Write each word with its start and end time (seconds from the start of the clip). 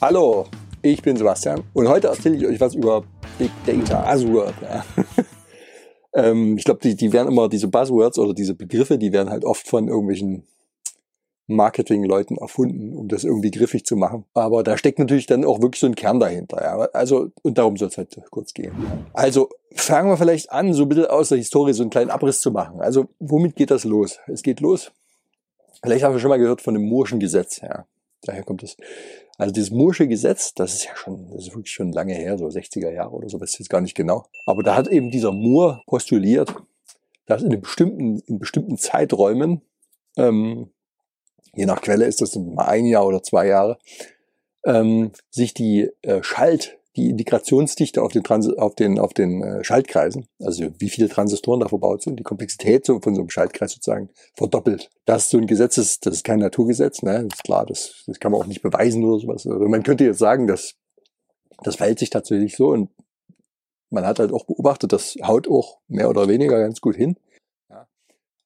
Hallo, 0.00 0.46
ich 0.80 1.02
bin 1.02 1.16
Sebastian 1.16 1.64
und 1.74 1.88
heute 1.88 2.06
erzähle 2.06 2.36
ich 2.36 2.46
euch 2.46 2.60
was 2.60 2.76
über 2.76 3.02
Big 3.36 3.50
Data. 3.66 4.14
Ja. 4.62 4.84
ähm, 6.14 6.56
ich 6.56 6.62
glaube, 6.62 6.78
die, 6.84 6.94
die 6.94 7.12
werden 7.12 7.26
immer, 7.26 7.48
diese 7.48 7.66
Buzzwords 7.66 8.16
oder 8.20 8.32
diese 8.32 8.54
Begriffe, 8.54 8.96
die 8.96 9.12
werden 9.12 9.28
halt 9.28 9.44
oft 9.44 9.66
von 9.66 9.88
irgendwelchen 9.88 10.46
Marketingleuten 11.48 12.36
erfunden, 12.36 12.94
um 12.94 13.08
das 13.08 13.24
irgendwie 13.24 13.50
griffig 13.50 13.84
zu 13.86 13.96
machen. 13.96 14.24
Aber 14.34 14.62
da 14.62 14.78
steckt 14.78 15.00
natürlich 15.00 15.26
dann 15.26 15.44
auch 15.44 15.60
wirklich 15.60 15.80
so 15.80 15.88
ein 15.88 15.96
Kern 15.96 16.20
dahinter. 16.20 16.62
Ja. 16.62 16.76
Also, 16.92 17.32
und 17.42 17.58
darum 17.58 17.76
soll 17.76 17.88
es 17.88 17.98
halt 17.98 18.20
kurz 18.30 18.54
gehen. 18.54 18.72
Also 19.14 19.48
fangen 19.72 20.10
wir 20.10 20.16
vielleicht 20.16 20.52
an, 20.52 20.74
so 20.74 20.84
ein 20.84 20.88
bisschen 20.90 21.06
aus 21.06 21.30
der 21.30 21.38
Historie 21.38 21.72
so 21.72 21.82
einen 21.82 21.90
kleinen 21.90 22.10
Abriss 22.10 22.40
zu 22.40 22.52
machen. 22.52 22.80
Also, 22.80 23.08
womit 23.18 23.56
geht 23.56 23.72
das 23.72 23.82
los? 23.82 24.20
Es 24.28 24.44
geht 24.44 24.60
los. 24.60 24.92
Vielleicht 25.82 26.04
haben 26.04 26.14
wir 26.14 26.20
schon 26.20 26.30
mal 26.30 26.38
gehört 26.38 26.62
von 26.62 26.74
dem 26.74 26.84
Murschen 26.84 27.18
Gesetz. 27.18 27.60
Ja. 27.62 27.84
Daher 28.22 28.42
kommt 28.42 28.62
es. 28.62 28.76
Also 29.36 29.52
dieses 29.52 29.70
Mursche 29.70 30.08
Gesetz, 30.08 30.52
das 30.54 30.74
ist 30.74 30.84
ja 30.86 30.96
schon, 30.96 31.30
das 31.30 31.46
ist 31.46 31.54
wirklich 31.54 31.72
schon 31.72 31.92
lange 31.92 32.14
her, 32.14 32.36
so 32.38 32.46
60er 32.46 32.90
Jahre 32.90 33.12
oder 33.12 33.28
so, 33.28 33.40
weiß 33.40 33.52
ich 33.52 33.60
jetzt 33.60 33.70
gar 33.70 33.80
nicht 33.80 33.94
genau. 33.94 34.26
Aber 34.46 34.62
da 34.62 34.74
hat 34.74 34.88
eben 34.88 35.10
dieser 35.10 35.32
Moore 35.32 35.82
postuliert, 35.86 36.54
dass 37.26 37.42
in 37.42 37.60
bestimmten, 37.60 38.18
in 38.26 38.38
bestimmten 38.38 38.76
Zeiträumen, 38.78 39.62
ähm, 40.16 40.70
je 41.54 41.66
nach 41.66 41.80
Quelle 41.80 42.06
ist 42.06 42.20
das 42.20 42.34
mal 42.34 42.66
ein 42.66 42.86
Jahr 42.86 43.06
oder 43.06 43.22
zwei 43.22 43.46
Jahre, 43.46 43.78
ähm, 44.64 45.12
sich 45.30 45.54
die 45.54 45.90
äh, 46.02 46.22
Schalt, 46.22 46.77
die 46.98 47.10
Integrationsdichte 47.10 48.02
auf 48.02 48.12
den, 48.12 48.24
Trans 48.24 48.48
auf 48.48 48.74
den, 48.74 48.98
auf 48.98 49.14
den 49.14 49.42
äh, 49.42 49.62
Schaltkreisen, 49.62 50.26
also 50.40 50.66
wie 50.78 50.88
viele 50.88 51.08
Transistoren 51.08 51.60
da 51.60 51.68
verbaut 51.68 52.02
sind, 52.02 52.18
die 52.18 52.24
Komplexität 52.24 52.84
so, 52.84 53.00
von 53.00 53.14
so 53.14 53.20
einem 53.20 53.30
Schaltkreis 53.30 53.72
sozusagen 53.72 54.10
verdoppelt. 54.34 54.90
Das 55.04 55.24
ist 55.24 55.30
so 55.30 55.38
ein 55.38 55.46
Gesetz, 55.46 55.76
das, 55.76 56.00
das 56.00 56.14
ist 56.14 56.24
kein 56.24 56.40
Naturgesetz, 56.40 57.02
ne? 57.02 57.24
das 57.28 57.38
ist 57.38 57.44
klar, 57.44 57.64
das, 57.64 58.02
das 58.06 58.18
kann 58.18 58.32
man 58.32 58.40
auch 58.40 58.46
nicht 58.46 58.62
beweisen 58.62 59.04
oder 59.04 59.20
sowas. 59.20 59.46
Also 59.46 59.68
man 59.68 59.84
könnte 59.84 60.04
jetzt 60.04 60.18
sagen, 60.18 60.48
dass 60.48 60.74
das 61.62 61.76
verhält 61.76 62.00
sich 62.00 62.10
tatsächlich 62.10 62.56
so 62.56 62.68
und 62.68 62.90
man 63.90 64.04
hat 64.04 64.18
halt 64.18 64.32
auch 64.32 64.44
beobachtet, 64.44 64.92
das 64.92 65.16
haut 65.22 65.48
auch 65.48 65.78
mehr 65.86 66.10
oder 66.10 66.28
weniger 66.28 66.58
ganz 66.58 66.80
gut 66.80 66.96
hin. 66.96 67.16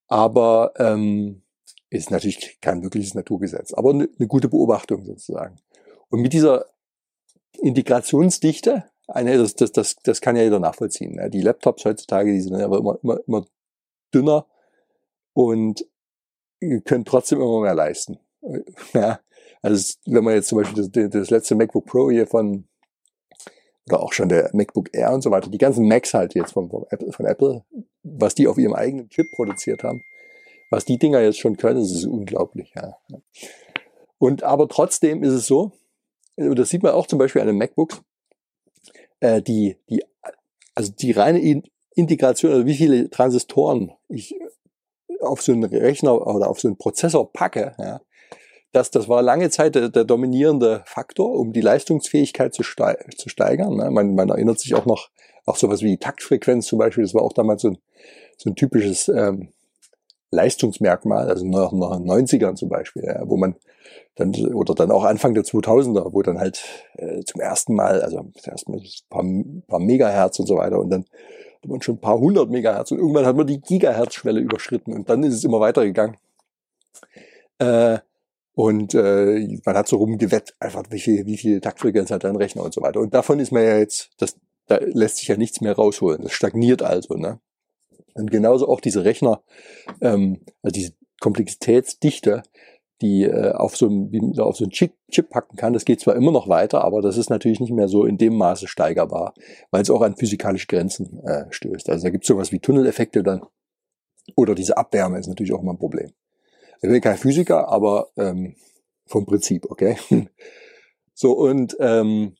Aber 0.08 0.74
ähm, 0.76 1.42
ist 1.88 2.10
natürlich 2.10 2.58
kein 2.60 2.82
wirkliches 2.82 3.14
Naturgesetz, 3.14 3.72
aber 3.72 3.90
eine, 3.90 4.08
eine 4.18 4.28
gute 4.28 4.48
Beobachtung 4.48 5.04
sozusagen. 5.04 5.56
Und 6.10 6.20
mit 6.20 6.34
dieser 6.34 6.66
Integrationsdichte, 7.60 8.84
eine, 9.08 9.36
das, 9.36 9.54
das, 9.54 9.72
das, 9.72 9.96
das 10.02 10.20
kann 10.20 10.36
ja 10.36 10.42
jeder 10.42 10.60
nachvollziehen. 10.60 11.16
Ne? 11.16 11.30
Die 11.30 11.42
Laptops 11.42 11.84
heutzutage, 11.84 12.32
die 12.32 12.40
sind 12.40 12.54
aber 12.54 12.78
immer, 12.78 12.98
immer, 13.02 13.20
immer 13.26 13.46
dünner 14.14 14.46
und 15.34 15.84
können 16.84 17.04
trotzdem 17.04 17.40
immer 17.40 17.60
mehr 17.60 17.74
leisten. 17.74 18.18
Ja, 18.92 19.20
also 19.62 19.94
wenn 20.06 20.24
man 20.24 20.34
jetzt 20.34 20.48
zum 20.48 20.58
Beispiel 20.58 20.88
das, 20.90 21.10
das 21.10 21.30
letzte 21.30 21.54
MacBook 21.54 21.86
Pro 21.86 22.10
hier 22.10 22.26
von 22.26 22.66
oder 23.86 24.02
auch 24.02 24.12
schon 24.12 24.28
der 24.28 24.50
MacBook 24.52 24.88
Air 24.92 25.12
und 25.12 25.22
so 25.22 25.30
weiter, 25.30 25.50
die 25.50 25.58
ganzen 25.58 25.86
Macs 25.88 26.14
halt 26.14 26.34
jetzt 26.34 26.52
von, 26.52 26.70
von, 26.70 26.84
Apple, 26.90 27.12
von 27.12 27.26
Apple, 27.26 27.64
was 28.02 28.34
die 28.34 28.46
auf 28.46 28.58
ihrem 28.58 28.74
eigenen 28.74 29.08
Chip 29.08 29.30
produziert 29.32 29.82
haben, 29.82 30.02
was 30.70 30.84
die 30.84 30.98
Dinger 30.98 31.20
jetzt 31.20 31.38
schon 31.38 31.56
können, 31.56 31.80
das 31.80 31.90
ist 31.90 32.06
unglaublich. 32.06 32.72
Ja. 32.76 32.96
Und 34.18 34.44
aber 34.44 34.68
trotzdem 34.68 35.22
ist 35.22 35.32
es 35.32 35.46
so, 35.46 35.72
und 36.36 36.58
das 36.58 36.70
sieht 36.70 36.82
man 36.82 36.92
auch 36.92 37.06
zum 37.06 37.18
Beispiel 37.18 37.40
an 37.40 37.48
den 37.48 37.58
MacBooks, 37.58 38.02
äh, 39.20 39.42
die, 39.42 39.76
die, 39.88 40.04
also 40.74 40.92
die 40.92 41.12
reine 41.12 41.62
Integration, 41.94 42.52
also 42.52 42.66
wie 42.66 42.74
viele 42.74 43.10
Transistoren 43.10 43.92
ich 44.08 44.34
auf 45.20 45.42
so 45.42 45.52
einen 45.52 45.64
Rechner 45.64 46.14
oder 46.26 46.48
auf 46.48 46.60
so 46.60 46.68
einen 46.68 46.78
Prozessor 46.78 47.32
packe, 47.32 47.74
ja, 47.78 48.00
das, 48.72 48.90
das 48.90 49.08
war 49.08 49.22
lange 49.22 49.50
Zeit 49.50 49.74
der, 49.74 49.90
der 49.90 50.04
dominierende 50.04 50.82
Faktor, 50.86 51.38
um 51.38 51.52
die 51.52 51.60
Leistungsfähigkeit 51.60 52.54
zu, 52.54 52.62
steig, 52.62 53.18
zu 53.18 53.28
steigern. 53.28 53.76
Ne? 53.76 53.90
Man, 53.90 54.14
man 54.14 54.30
erinnert 54.30 54.58
sich 54.58 54.74
auch 54.74 54.86
noch, 54.86 55.10
auch 55.44 55.56
sowas 55.56 55.82
wie 55.82 55.90
die 55.90 55.98
Taktfrequenz 55.98 56.66
zum 56.66 56.78
Beispiel, 56.78 57.04
das 57.04 57.14
war 57.14 57.22
auch 57.22 57.34
damals 57.34 57.62
so 57.62 57.68
ein, 57.68 57.78
so 58.38 58.50
ein 58.50 58.56
typisches 58.56 59.08
ähm, 59.08 59.52
Leistungsmerkmal, 60.32 61.28
also 61.28 61.46
noch, 61.46 61.72
noch 61.72 61.96
in 61.96 62.04
den 62.04 62.26
90ern 62.26 62.56
zum 62.56 62.68
Beispiel, 62.68 63.04
ja, 63.04 63.22
wo 63.28 63.36
man 63.36 63.54
dann, 64.16 64.34
oder 64.54 64.74
dann 64.74 64.90
auch 64.90 65.04
Anfang 65.04 65.34
der 65.34 65.44
2000er, 65.44 66.12
wo 66.12 66.22
dann 66.22 66.38
halt 66.38 66.62
äh, 66.96 67.22
zum 67.24 67.40
ersten 67.40 67.74
Mal, 67.74 68.02
also 68.02 68.26
erst 68.44 68.68
mal 68.68 68.78
ein 68.78 68.84
paar, 69.08 69.24
paar 69.68 69.80
Megahertz 69.80 70.38
und 70.38 70.46
so 70.46 70.56
weiter 70.56 70.78
und 70.80 70.90
dann 70.90 71.04
hat 71.62 71.70
man 71.70 71.82
schon 71.82 71.96
ein 71.96 72.00
paar 72.00 72.18
hundert 72.18 72.50
Megahertz 72.50 72.90
und 72.90 72.98
irgendwann 72.98 73.26
hat 73.26 73.36
man 73.36 73.46
die 73.46 73.60
Gigahertz-Schwelle 73.60 74.40
überschritten 74.40 74.92
und 74.94 75.08
dann 75.08 75.22
ist 75.22 75.34
es 75.34 75.44
immer 75.44 75.60
weitergegangen. 75.60 76.16
Äh, 77.58 77.98
und 78.54 78.94
äh, 78.94 79.60
man 79.64 79.76
hat 79.76 79.88
so 79.88 79.96
rumgewett, 79.96 80.54
einfach 80.60 80.82
wie 80.90 81.00
viel, 81.00 81.26
wie 81.26 81.38
viel 81.38 81.60
Taktfrequenz 81.60 82.10
hat 82.10 82.24
ein 82.24 82.36
Rechner 82.36 82.62
und 82.62 82.74
so 82.74 82.82
weiter. 82.82 83.00
Und 83.00 83.14
davon 83.14 83.38
ist 83.38 83.50
man 83.50 83.62
ja 83.62 83.78
jetzt, 83.78 84.10
das, 84.18 84.36
da 84.66 84.78
lässt 84.80 85.18
sich 85.18 85.28
ja 85.28 85.36
nichts 85.36 85.60
mehr 85.60 85.74
rausholen. 85.74 86.22
Das 86.22 86.32
stagniert 86.32 86.82
also. 86.82 87.14
Ne? 87.14 87.38
Und 88.14 88.30
genauso 88.30 88.68
auch 88.68 88.80
diese 88.80 89.04
Rechner, 89.04 89.42
ähm, 90.00 90.40
also 90.62 90.72
diese 90.72 90.92
Komplexitätsdichte, 91.20 92.42
die 93.00 93.24
äh, 93.24 93.52
auf 93.52 93.76
so 93.76 93.88
ein, 93.88 94.12
wie 94.12 94.40
auf 94.40 94.56
so 94.56 94.64
ein 94.64 94.70
Chip, 94.70 94.94
Chip 95.10 95.28
packen 95.28 95.56
kann. 95.56 95.72
Das 95.72 95.84
geht 95.84 96.00
zwar 96.00 96.14
immer 96.14 96.30
noch 96.30 96.48
weiter, 96.48 96.84
aber 96.84 97.02
das 97.02 97.16
ist 97.16 97.30
natürlich 97.30 97.60
nicht 97.60 97.72
mehr 97.72 97.88
so 97.88 98.04
in 98.04 98.16
dem 98.16 98.36
Maße 98.36 98.68
steigerbar, 98.68 99.34
weil 99.70 99.82
es 99.82 99.90
auch 99.90 100.02
an 100.02 100.16
physikalische 100.16 100.68
Grenzen 100.68 101.20
äh, 101.26 101.46
stößt. 101.50 101.90
Also 101.90 102.04
da 102.04 102.10
gibt 102.10 102.24
es 102.24 102.28
sowas 102.28 102.52
wie 102.52 102.60
Tunneleffekte 102.60 103.22
dann. 103.22 103.42
Oder 104.36 104.54
diese 104.54 104.76
Abwärme 104.76 105.18
ist 105.18 105.26
natürlich 105.26 105.52
auch 105.52 105.62
mal 105.62 105.72
ein 105.72 105.78
Problem. 105.78 106.12
Ich 106.80 106.88
bin 106.88 107.00
kein 107.00 107.16
Physiker, 107.16 107.68
aber 107.68 108.08
ähm, 108.16 108.54
vom 109.06 109.26
Prinzip, 109.26 109.70
okay? 109.70 109.96
so, 111.14 111.32
und 111.32 111.76
ähm, 111.80 112.36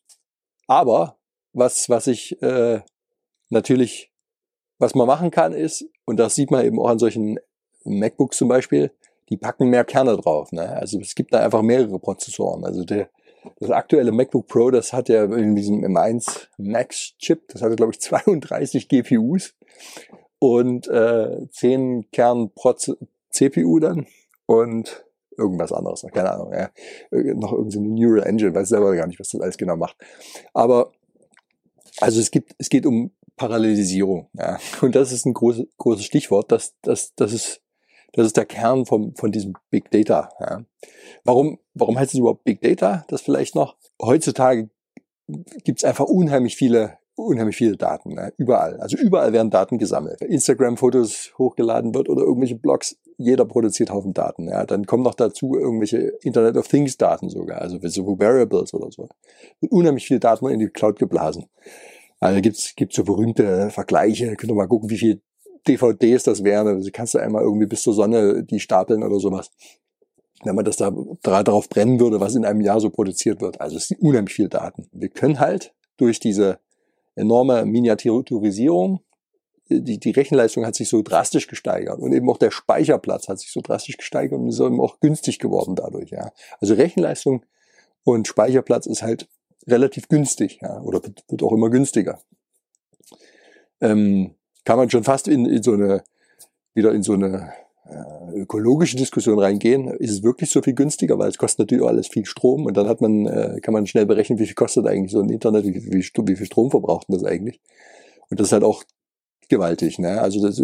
aber 0.69 1.19
was, 1.53 1.89
was 1.89 2.07
ich 2.07 2.41
äh, 2.41 2.81
natürlich, 3.51 4.12
was 4.83 4.95
man 4.95 5.07
machen 5.07 5.31
kann, 5.31 5.53
ist, 5.53 5.87
und 6.05 6.19
das 6.19 6.35
sieht 6.35 6.51
man 6.51 6.67
eben 6.67 6.79
auch 6.81 6.89
an 6.89 6.99
solchen 6.99 7.39
MacBooks 7.85 8.37
zum 8.37 8.49
Beispiel, 8.49 8.91
die 9.29 9.37
packen 9.37 9.71
mehr 9.71 9.85
Kerne 9.85 10.17
drauf. 10.17 10.53
Ne? 10.53 10.69
Also 10.69 11.01
es 11.01 11.15
gibt 11.15 11.33
da 11.33 11.41
einfach 11.41 11.63
mehrere 11.63 11.99
Prozessoren. 11.99 12.65
Also 12.65 12.85
der, 12.85 13.09
das 13.61 13.71
aktuelle 13.71 14.13
MacBook 14.13 14.47
Pro, 14.49 14.71
das 14.71 14.93
hat 14.93 15.09
ja 15.09 15.25
in 15.25 15.57
diesem 15.57 15.85
M1 15.85 16.49
Max 16.59 17.15
Chip, 17.19 17.49
das 17.49 17.63
hatte 17.63 17.77
glaube 17.77 17.93
ich 17.93 18.01
32 18.01 18.89
GPUs 18.89 19.55
und 20.39 20.89
äh, 20.89 21.49
10 21.51 22.11
Kern 22.11 22.51
pro 22.53 22.75
CPU 23.31 23.79
dann 23.79 24.07
und 24.47 25.05
irgendwas 25.39 25.73
anderes, 25.73 26.05
keine 26.13 26.31
Ahnung, 26.33 26.53
ja. 26.53 26.71
noch 27.11 27.53
irgendeine 27.53 27.89
Neural 27.89 28.27
Engine, 28.27 28.55
weiß 28.55 28.69
selber 28.69 28.95
gar 28.95 29.07
nicht, 29.07 29.19
was 29.19 29.31
das 29.31 29.41
alles 29.41 29.57
genau 29.57 29.77
macht. 29.77 29.97
Aber 30.53 30.93
also 32.01 32.21
es 32.21 32.31
gibt, 32.31 32.55
es 32.59 32.69
geht 32.69 32.85
um 32.85 33.13
Parallelisierung, 33.37 34.29
ja. 34.35 34.59
Und 34.81 34.95
das 34.95 35.13
ist 35.13 35.27
ein 35.27 35.35
großes, 35.35 35.67
großes 35.79 36.05
Stichwort. 36.05 36.53
Das, 36.53 36.75
das, 36.83 37.15
das 37.15 37.33
ist 37.33 37.63
das 38.15 38.27
ist 38.27 38.37
der 38.37 38.45
Kern 38.45 38.85
vom, 38.85 39.15
von 39.15 39.33
diesem 39.33 39.55
Big 39.71 39.91
Data. 39.91 40.29
Ja. 40.39 40.63
Warum, 41.25 41.59
warum 41.73 41.99
heißt 41.99 42.13
es 42.13 42.21
überhaupt 42.21 42.45
Big 42.45 42.61
Data? 42.61 43.07
Das 43.09 43.23
vielleicht 43.23 43.55
noch. 43.55 43.77
Heutzutage 44.01 44.69
gibt 45.65 45.79
es 45.79 45.85
einfach 45.85 46.05
unheimlich 46.05 46.57
viele 46.57 46.99
unheimlich 47.15 47.57
viele 47.57 47.77
Daten, 47.77 48.15
ne? 48.15 48.33
überall. 48.37 48.81
Also 48.81 48.97
überall 48.97 49.33
werden 49.33 49.51
Daten 49.51 49.79
gesammelt. 49.79 50.23
Instagram-Fotos 50.23 51.33
hochgeladen 51.39 51.95
wird 51.95 52.09
oder 52.09 52.23
irgendwelche 52.23 52.57
Blogs. 52.57 52.97
Jeder 53.19 53.45
produziert 53.45 53.91
Haufen 53.91 54.15
Daten. 54.15 54.49
Ja? 54.49 54.65
Dann 54.65 54.87
kommen 54.87 55.03
noch 55.03 55.15
dazu 55.15 55.55
irgendwelche 55.55 55.99
Internet 56.23 56.57
of 56.57 56.69
Things 56.69 56.97
Daten 56.97 57.29
sogar, 57.29 57.61
also 57.61 57.79
so 57.83 58.19
Variables 58.19 58.73
oder 58.75 58.91
so. 58.91 59.09
Und 59.61 59.71
unheimlich 59.71 60.07
viele 60.07 60.21
Daten 60.21 60.49
in 60.49 60.59
die 60.59 60.69
Cloud 60.69 60.99
geblasen. 60.99 61.47
Also 62.23 62.41
gibt's 62.41 62.77
gibt's 62.77 62.95
so 62.95 63.03
berühmte 63.03 63.71
Vergleiche. 63.71 64.37
Könnt 64.37 64.53
ihr 64.53 64.55
mal 64.55 64.69
gucken, 64.69 64.91
wie 64.91 64.99
viel 64.99 65.23
DVDs 65.67 66.23
das 66.23 66.45
wären. 66.45 66.69
Also 66.69 66.89
kannst 66.93 67.15
du 67.15 67.19
einmal 67.19 67.43
irgendwie 67.43 67.67
bis 67.67 67.83
zur 67.83 67.95
Sonne 67.95 68.45
die 68.45 68.61
stapeln 68.61 69.03
oder 69.03 69.19
sowas. 69.19 69.51
Wenn 70.45 70.55
man 70.55 70.65
das 70.65 70.77
da 70.77 70.93
darauf 71.23 71.69
brennen 71.69 71.99
würde, 71.99 72.21
was 72.21 72.37
in 72.37 72.45
einem 72.45 72.61
Jahr 72.61 72.79
so 72.79 72.91
produziert 72.91 73.41
wird. 73.41 73.61
Also 73.61 73.77
es 73.77 73.89
sind 73.89 74.01
unheimlich 74.01 74.35
viele 74.35 74.49
Daten. 74.49 74.89
Wir 74.93 75.09
können 75.09 75.41
halt 75.41 75.75
durch 75.97 76.21
diese 76.21 76.61
enorme 77.17 77.65
Miniaturisierung, 77.65 79.01
die, 79.69 79.99
die 79.99 80.11
Rechenleistung 80.11 80.65
hat 80.65 80.77
sich 80.77 80.89
so 80.89 81.03
drastisch 81.03 81.49
gesteigert 81.49 81.99
und 81.99 82.13
eben 82.13 82.31
auch 82.31 82.39
der 82.39 82.51
Speicherplatz 82.53 83.29
hat 83.29 83.41
sich 83.41 83.51
so 83.51 83.61
drastisch 83.61 83.97
gesteigert 83.97 84.39
und 84.39 84.49
ist 84.49 84.61
eben 84.61 84.81
auch 84.81 85.01
günstig 85.01 85.41
geworden 85.41 85.75
dadurch. 85.75 86.11
Ja. 86.11 86.31
Also 86.61 86.75
Rechenleistung 86.75 87.45
und 88.05 88.29
Speicherplatz 88.29 88.87
ist 88.87 89.03
halt 89.03 89.29
relativ 89.67 90.09
günstig 90.09 90.59
ja, 90.63 90.81
oder 90.81 91.01
wird 91.29 91.43
auch 91.43 91.53
immer 91.53 91.71
günstiger. 91.71 92.21
Ähm, 93.81 94.35
kann 94.65 94.79
man 94.79 94.91
schon 94.91 95.05
fast 95.05 95.29
in, 95.29 95.47
in 95.47 95.63
so 95.63 95.73
eine, 95.73 96.05
wieder 96.75 96.93
in 96.93 97.03
so 97.03 97.15
eine 97.15 97.53
äh, 97.85 98.41
ökologische 98.41 98.97
Diskussion 98.97 99.39
reingehen. 99.39 99.89
Ist 99.89 100.11
es 100.11 100.23
wirklich 100.23 100.51
so 100.51 100.63
viel 100.63 100.75
günstiger? 100.75 101.19
Weil 101.19 101.29
es 101.29 101.39
kostet 101.39 101.61
natürlich 101.61 101.85
auch 101.85 101.89
alles 101.89 102.09
viel 102.09 102.25
Strom 102.25 102.67
und 102.67 102.77
dann 102.77 102.89
hat 102.89 103.01
man, 103.01 103.27
äh, 103.27 103.61
kann 103.61 103.75
man 103.75 103.87
schnell 103.87 104.07
berechnen, 104.07 104.39
wie 104.39 104.47
viel 104.47 104.55
kostet 104.55 104.87
eigentlich 104.87 105.13
so 105.13 105.21
ein 105.21 105.31
Internet, 105.31 105.65
wie, 105.67 105.75
wie, 105.75 106.03
wie 106.03 106.37
viel 106.37 106.47
Strom 106.47 106.71
verbraucht 106.71 107.07
das 107.09 107.25
eigentlich? 107.25 107.61
Und 108.31 108.41
das 108.41 108.49
ist 108.49 108.53
halt 108.53 108.65
auch 108.65 108.85
gewaltig. 109.49 109.99
Ne? 109.99 110.21
Also 110.21 110.41
das, 110.41 110.63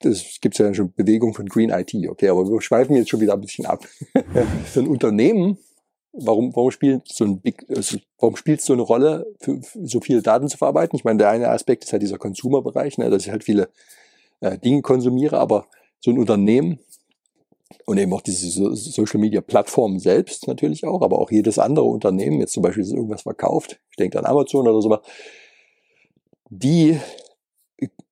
das 0.00 0.38
gibt 0.40 0.58
ja 0.58 0.72
schon 0.74 0.92
Bewegung 0.92 1.34
von 1.34 1.46
Green 1.46 1.70
IT, 1.70 1.94
okay, 2.08 2.28
aber 2.28 2.48
wir 2.48 2.60
schweifen 2.60 2.96
jetzt 2.96 3.10
schon 3.10 3.20
wieder 3.20 3.34
ein 3.34 3.40
bisschen 3.40 3.66
ab. 3.66 3.84
Für 4.66 4.80
ein 4.80 4.88
Unternehmen 4.88 5.58
warum, 6.12 6.54
warum 6.54 6.70
spielt 6.70 7.08
so 7.08 7.24
ein 7.24 7.40
Big, 7.40 7.64
also 7.68 7.98
warum 8.18 8.36
spielt 8.36 8.60
so 8.60 8.72
eine 8.72 8.82
Rolle, 8.82 9.26
für, 9.40 9.62
für 9.62 9.86
so 9.86 10.00
viele 10.00 10.22
Daten 10.22 10.48
zu 10.48 10.58
verarbeiten? 10.58 10.96
Ich 10.96 11.04
meine, 11.04 11.18
der 11.18 11.30
eine 11.30 11.48
Aspekt 11.48 11.84
ist 11.84 11.92
halt 11.92 12.02
dieser 12.02 12.18
Consumer-Bereich, 12.18 12.98
ne, 12.98 13.10
dass 13.10 13.24
ich 13.24 13.30
halt 13.30 13.44
viele 13.44 13.68
äh, 14.40 14.58
Dinge 14.58 14.82
konsumiere, 14.82 15.38
aber 15.38 15.66
so 16.00 16.10
ein 16.10 16.18
Unternehmen 16.18 16.78
und 17.86 17.98
eben 17.98 18.12
auch 18.12 18.20
diese 18.20 18.48
Social 18.74 19.20
Media 19.20 19.40
Plattformen 19.40 19.98
selbst 19.98 20.46
natürlich 20.46 20.84
auch, 20.84 21.02
aber 21.02 21.18
auch 21.18 21.30
jedes 21.30 21.58
andere 21.58 21.86
Unternehmen, 21.86 22.40
jetzt 22.40 22.52
zum 22.52 22.62
Beispiel, 22.62 22.84
irgendwas 22.84 23.22
verkauft, 23.22 23.80
ich 23.90 23.96
denke 23.96 24.18
an 24.18 24.26
Amazon 24.26 24.68
oder 24.68 24.80
so, 24.82 24.98
die 26.50 26.98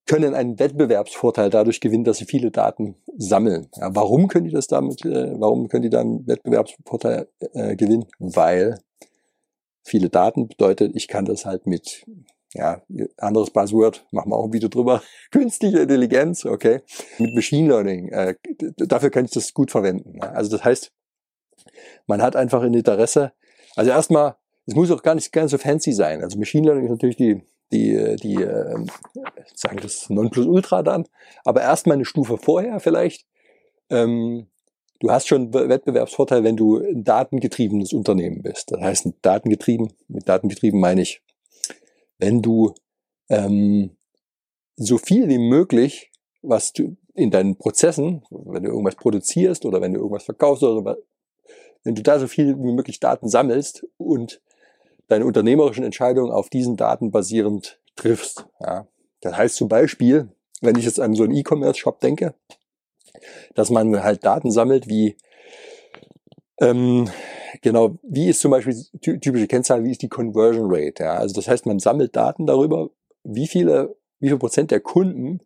können 0.07 0.35
einen 0.35 0.59
Wettbewerbsvorteil 0.59 1.51
dadurch 1.51 1.81
gewinnen, 1.81 2.05
dass 2.05 2.19
sie 2.19 2.25
viele 2.25 2.51
Daten 2.51 2.97
sammeln. 3.17 3.69
Ja, 3.77 3.95
warum 3.95 4.29
können 4.29 4.47
die 4.47 4.53
das 4.53 4.67
damit, 4.67 5.05
äh, 5.05 5.39
warum 5.39 5.69
können 5.69 5.83
die 5.83 5.91
dann 5.91 6.07
einen 6.07 6.27
Wettbewerbsvorteil 6.27 7.29
äh, 7.53 7.77
gewinnen? 7.77 8.07
Weil 8.19 8.79
viele 9.83 10.09
Daten 10.09 10.49
bedeutet, 10.49 10.97
ich 10.97 11.09
kann 11.09 11.25
das 11.25 11.47
halt 11.47 11.67
mit, 11.67 12.05
ja, 12.55 12.83
anderes 13.19 13.51
Buzzword, 13.51 14.07
machen 14.11 14.31
wir 14.31 14.37
auch 14.37 14.47
ein 14.47 14.53
Video 14.53 14.69
drüber, 14.69 15.03
künstliche 15.31 15.81
Intelligenz, 15.81 16.45
okay, 16.45 16.81
mit 17.19 17.35
Machine 17.35 17.69
Learning, 17.69 18.09
äh, 18.09 18.35
dafür 18.77 19.11
kann 19.11 19.25
ich 19.25 19.31
das 19.31 19.55
gut 19.55 19.71
verwenden. 19.71 20.17
Ja. 20.17 20.31
Also 20.31 20.51
das 20.51 20.65
heißt, 20.65 20.93
man 22.07 22.23
hat 22.23 22.37
einfach 22.37 22.63
ein 22.63 22.75
Interesse, 22.75 23.33
also 23.77 23.91
erstmal, 23.91 24.37
es 24.67 24.75
muss 24.75 24.91
auch 24.91 25.03
gar 25.03 25.15
nicht 25.15 25.33
ganz 25.33 25.51
so 25.51 25.59
fancy 25.59 25.93
sein. 25.93 26.23
Also 26.23 26.39
Machine 26.39 26.67
Learning 26.67 26.85
ist 26.85 26.91
natürlich 26.91 27.17
die 27.17 27.43
die, 27.73 28.17
die 28.17 28.37
äh, 28.37 28.85
sagen 29.55 29.79
das 29.83 30.11
Nonplusultra 30.11 30.83
dann, 30.83 31.07
aber 31.45 31.63
erstmal 31.63 31.95
eine 31.95 32.05
Stufe 32.05 32.37
vorher 32.37 32.81
vielleicht. 32.81 33.27
Ähm, 33.91 34.47
du 35.01 35.11
hast 35.11 35.29
schon 35.29 35.53
Wettbewerbsvorteil, 35.53 36.45
wenn 36.45 36.57
du 36.57 36.79
ein 36.79 37.05
datengetriebenes 37.05 37.93
Unternehmen 37.93 38.43
bist. 38.43 38.73
Das 38.73 38.81
heißt, 38.81 39.09
datengetrieben, 39.23 39.93
mit 40.09 40.29
datengetrieben 40.29 40.81
meine 40.81 41.03
ich, 41.03 41.23
wenn 42.19 42.43
du 42.43 42.75
ähm, 43.29 43.97
so 44.77 44.99
viel 44.99 45.29
wie 45.29 45.39
möglich, 45.39 46.11
was 46.43 46.73
du 46.73 46.97
in 47.15 47.31
deinen 47.31 47.57
Prozessen, 47.57 48.23
wenn 48.31 48.63
du 48.63 48.71
irgendwas 48.71 48.97
produzierst 48.97 49.65
oder 49.65 49.81
wenn 49.81 49.93
du 49.93 50.01
irgendwas 50.01 50.25
verkaufst 50.25 50.63
oder 50.63 50.97
wenn 51.85 51.95
du 51.95 52.03
da 52.03 52.19
so 52.19 52.27
viel 52.27 52.57
wie 52.59 52.73
möglich 52.73 53.01
Daten 53.01 53.29
sammelst 53.29 53.87
und 53.97 54.41
deine 55.11 55.27
unternehmerischen 55.27 55.85
Entscheidungen 55.85 56.31
auf 56.31 56.49
diesen 56.49 56.77
Daten 56.77 57.11
basierend 57.11 57.81
triffst. 57.97 58.47
Ja. 58.61 58.87
Das 59.21 59.37
heißt 59.37 59.57
zum 59.57 59.69
Beispiel, 59.69 60.29
wenn 60.61 60.77
ich 60.77 60.85
jetzt 60.85 61.01
an 61.01 61.15
so 61.15 61.25
einen 61.25 61.35
E-Commerce-Shop 61.35 62.01
denke, 62.01 62.35
dass 63.55 63.71
man 63.71 64.03
halt 64.03 64.25
Daten 64.25 64.51
sammelt, 64.51 64.89
wie 64.89 65.17
ähm, 66.61 67.11
genau, 67.61 67.99
wie 68.03 68.29
ist 68.29 68.41
zum 68.41 68.53
Beispiel 68.53 68.75
typische 69.01 69.49
Kennzahl, 69.49 69.83
wie 69.83 69.91
ist 69.91 70.03
die 70.03 70.09
Conversion 70.09 70.69
Rate? 70.71 71.03
Ja? 71.03 71.15
Also 71.15 71.35
das 71.35 71.49
heißt, 71.49 71.67
man 71.67 71.81
sammelt 71.81 72.15
Daten 72.15 72.47
darüber, 72.47 72.91
wie 73.25 73.49
viele, 73.49 73.97
wie 74.21 74.29
viel 74.29 74.39
Prozent 74.39 74.71
der 74.71 74.81
Kunden 74.81 75.41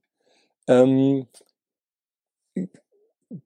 ähm, 0.69 1.27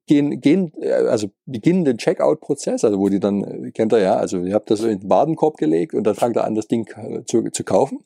gehen, 0.05 0.41
gehen, 0.41 0.71
äh, 0.81 0.91
also 0.91 1.29
beginnen 1.45 1.85
den 1.85 1.97
Checkout-Prozess, 1.97 2.83
also 2.83 2.99
wo 2.99 3.09
die 3.09 3.19
dann, 3.19 3.43
äh, 3.43 3.71
kennt 3.71 3.93
ihr 3.93 3.99
ja, 3.99 4.15
also 4.15 4.39
ihr 4.39 4.53
habt 4.53 4.69
das 4.71 4.81
in 4.81 4.99
den 4.99 5.09
Warenkorb 5.09 5.57
gelegt 5.57 5.93
und 5.93 6.05
dann 6.05 6.15
fangt 6.15 6.35
er 6.35 6.45
an, 6.45 6.55
das 6.55 6.67
Ding 6.67 6.87
äh, 6.95 7.23
zu, 7.25 7.49
zu 7.51 7.63
kaufen. 7.63 8.03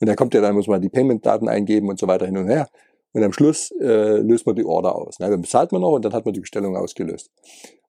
Und 0.00 0.08
dann 0.08 0.16
kommt 0.16 0.34
ja 0.34 0.40
dann, 0.40 0.54
muss 0.54 0.66
man 0.66 0.82
die 0.82 0.88
Payment-Daten 0.88 1.48
eingeben 1.48 1.88
und 1.88 1.98
so 1.98 2.08
weiter 2.08 2.26
hin 2.26 2.36
und 2.36 2.48
her. 2.48 2.68
Und 3.12 3.22
am 3.22 3.32
Schluss 3.32 3.70
äh, 3.80 4.16
löst 4.18 4.46
man 4.46 4.56
die 4.56 4.64
Order 4.64 4.96
aus. 4.96 5.18
Ne? 5.18 5.30
Dann 5.30 5.42
bezahlt 5.42 5.70
man 5.70 5.82
noch 5.82 5.92
und 5.92 6.04
dann 6.04 6.12
hat 6.12 6.24
man 6.24 6.34
die 6.34 6.40
Bestellung 6.40 6.76
ausgelöst. 6.76 7.30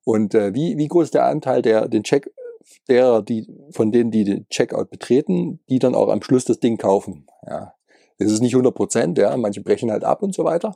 Und 0.04 0.36
äh, 0.36 0.54
wie, 0.54 0.78
wie 0.78 0.88
groß 0.88 1.06
ist 1.06 1.14
der 1.14 1.26
Anteil 1.26 1.62
der 1.62 1.88
den 1.88 2.04
Check, 2.04 2.30
derer, 2.88 3.22
die, 3.22 3.48
von 3.72 3.92
denen, 3.92 4.12
die 4.12 4.26
den 4.26 4.48
Checkout 4.50 4.90
betreten, 4.90 5.60
die 5.70 5.80
dann 5.80 5.96
auch 5.96 6.10
am 6.10 6.22
Schluss 6.22 6.46
das 6.46 6.60
Ding 6.60 6.78
kaufen? 6.78 7.26
Ja. 7.48 7.74
Das 8.20 8.32
ist 8.32 8.42
nicht 8.42 8.54
100 8.54 8.76
Prozent, 8.76 9.18
ja. 9.18 9.36
Manche 9.38 9.62
brechen 9.62 9.92
halt 9.92 10.04
ab 10.04 10.22
und 10.22 10.36
so 10.36 10.44
weiter. 10.44 10.76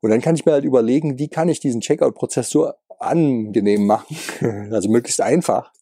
Und 0.00 0.10
dann 0.10 0.20
kann 0.20 0.34
ich 0.34 0.44
mir 0.44 0.52
halt 0.52 0.64
überlegen, 0.64 1.18
wie 1.18 1.28
kann 1.28 1.48
ich 1.48 1.60
diesen 1.60 1.80
Checkout-Prozess 1.80 2.50
so 2.50 2.70
angenehm 2.98 3.86
machen, 3.86 4.72
also 4.72 4.88
möglichst 4.90 5.20
einfach, 5.20 5.72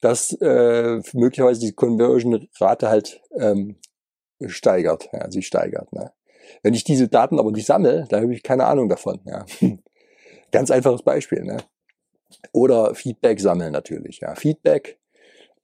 dass 0.00 0.32
äh, 0.40 1.00
möglicherweise 1.12 1.60
die 1.60 1.72
Conversion-Rate 1.72 2.88
halt 2.88 3.20
ähm, 3.38 3.76
steigert, 4.46 5.08
ja, 5.12 5.30
sich 5.30 5.46
steigert. 5.46 5.92
Ne? 5.92 6.12
Wenn 6.62 6.74
ich 6.74 6.84
diese 6.84 7.08
Daten 7.08 7.38
aber 7.38 7.50
nicht 7.50 7.66
sammle, 7.66 8.06
da 8.08 8.20
habe 8.20 8.34
ich 8.34 8.42
keine 8.42 8.66
Ahnung 8.66 8.88
davon. 8.88 9.20
Ja. 9.24 9.44
Ganz 10.52 10.70
einfaches 10.70 11.02
Beispiel. 11.02 11.42
Ne? 11.42 11.58
Oder 12.52 12.94
Feedback 12.94 13.40
sammeln 13.40 13.72
natürlich. 13.72 14.20
Ja. 14.20 14.34
Feedback 14.34 14.98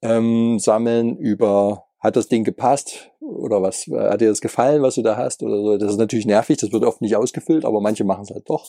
ähm, 0.01 0.59
sammeln 0.59 1.17
über 1.17 1.82
hat 2.03 2.17
das 2.17 2.27
Ding 2.27 2.43
gepasst 2.43 3.09
oder 3.21 3.61
was 3.61 3.87
hat 3.87 4.19
dir 4.21 4.27
das 4.27 4.41
gefallen, 4.41 4.81
was 4.81 4.95
du 4.95 5.01
da 5.01 5.15
hast 5.15 5.41
oder 5.41 5.55
so. 5.55 5.77
Das 5.77 5.91
ist 5.91 5.97
natürlich 5.97 6.25
nervig, 6.25 6.57
das 6.57 6.73
wird 6.73 6.83
oft 6.83 7.01
nicht 7.01 7.15
ausgefüllt, 7.15 7.63
aber 7.63 7.79
manche 7.79 8.03
machen 8.03 8.23
es 8.23 8.31
halt 8.31 8.49
doch. 8.49 8.67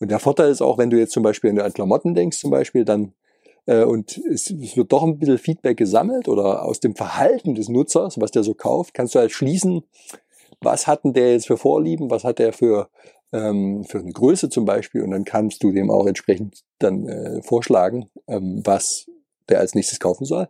Und 0.00 0.10
der 0.10 0.18
Vorteil 0.18 0.50
ist 0.50 0.60
auch, 0.60 0.76
wenn 0.76 0.90
du 0.90 0.98
jetzt 0.98 1.12
zum 1.12 1.22
Beispiel 1.22 1.58
an 1.60 1.72
Klamotten 1.72 2.14
denkst, 2.14 2.38
zum 2.38 2.50
Beispiel, 2.50 2.84
dann 2.84 3.12
äh, 3.66 3.84
und 3.84 4.18
es, 4.18 4.50
es 4.50 4.76
wird 4.76 4.92
doch 4.92 5.04
ein 5.04 5.18
bisschen 5.18 5.38
Feedback 5.38 5.76
gesammelt 5.76 6.26
oder 6.26 6.64
aus 6.64 6.80
dem 6.80 6.96
Verhalten 6.96 7.54
des 7.54 7.68
Nutzers, 7.68 8.20
was 8.20 8.32
der 8.32 8.42
so 8.42 8.54
kauft, 8.54 8.92
kannst 8.92 9.14
du 9.14 9.20
halt 9.20 9.30
schließen, 9.30 9.84
was 10.60 10.88
hat 10.88 11.04
denn 11.04 11.12
der 11.12 11.32
jetzt 11.32 11.46
für 11.46 11.56
Vorlieben, 11.56 12.10
was 12.10 12.24
hat 12.24 12.40
der 12.40 12.52
für 12.52 12.88
ähm, 13.32 13.84
für 13.84 13.98
eine 13.98 14.12
Größe 14.12 14.48
zum 14.48 14.64
Beispiel 14.64 15.02
und 15.02 15.10
dann 15.10 15.24
kannst 15.24 15.62
du 15.62 15.70
dem 15.70 15.90
auch 15.90 16.06
entsprechend 16.06 16.64
dann 16.78 17.06
äh, 17.06 17.42
vorschlagen, 17.42 18.08
ähm, 18.26 18.62
was 18.64 19.06
der 19.48 19.60
als 19.60 19.74
nächstes 19.74 20.00
kaufen 20.00 20.24
soll. 20.24 20.48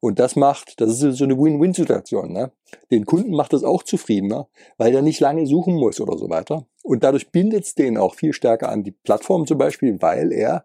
Und 0.00 0.20
das 0.20 0.36
macht, 0.36 0.80
das 0.80 1.02
ist 1.02 1.18
so 1.18 1.24
eine 1.24 1.36
Win-Win-Situation. 1.36 2.32
Ne? 2.32 2.52
Den 2.90 3.04
Kunden 3.04 3.32
macht 3.32 3.52
das 3.52 3.64
auch 3.64 3.82
zufriedener, 3.82 4.48
weil 4.76 4.94
er 4.94 5.02
nicht 5.02 5.18
lange 5.18 5.46
suchen 5.46 5.74
muss 5.74 6.00
oder 6.00 6.16
so 6.16 6.30
weiter. 6.30 6.66
Und 6.84 7.02
dadurch 7.02 7.30
bindet 7.30 7.64
es 7.64 7.74
den 7.74 7.98
auch 7.98 8.14
viel 8.14 8.32
stärker 8.32 8.68
an 8.68 8.84
die 8.84 8.92
Plattform 8.92 9.46
zum 9.46 9.58
Beispiel, 9.58 10.00
weil 10.00 10.32
er 10.32 10.64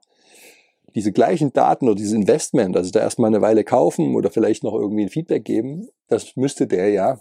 diese 0.95 1.12
gleichen 1.12 1.51
Daten 1.51 1.85
oder 1.88 1.95
dieses 1.95 2.13
Investment, 2.13 2.77
also 2.77 2.91
da 2.91 3.00
erstmal 3.00 3.30
eine 3.30 3.41
Weile 3.41 3.63
kaufen 3.63 4.15
oder 4.15 4.30
vielleicht 4.30 4.63
noch 4.63 4.75
irgendwie 4.75 5.03
ein 5.03 5.09
Feedback 5.09 5.44
geben, 5.44 5.89
das 6.07 6.36
müsste 6.36 6.68
der 6.68 6.89
ja 6.89 7.19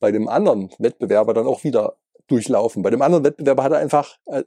bei 0.00 0.10
dem 0.10 0.28
anderen 0.28 0.70
Wettbewerber 0.78 1.34
dann 1.34 1.46
auch 1.46 1.62
wieder 1.62 1.96
durchlaufen. 2.26 2.82
Bei 2.82 2.90
dem 2.90 3.02
anderen 3.02 3.24
Wettbewerber 3.24 3.62
hat 3.62 3.72
er 3.72 3.78
einfach 3.78 4.18
äh, 4.26 4.42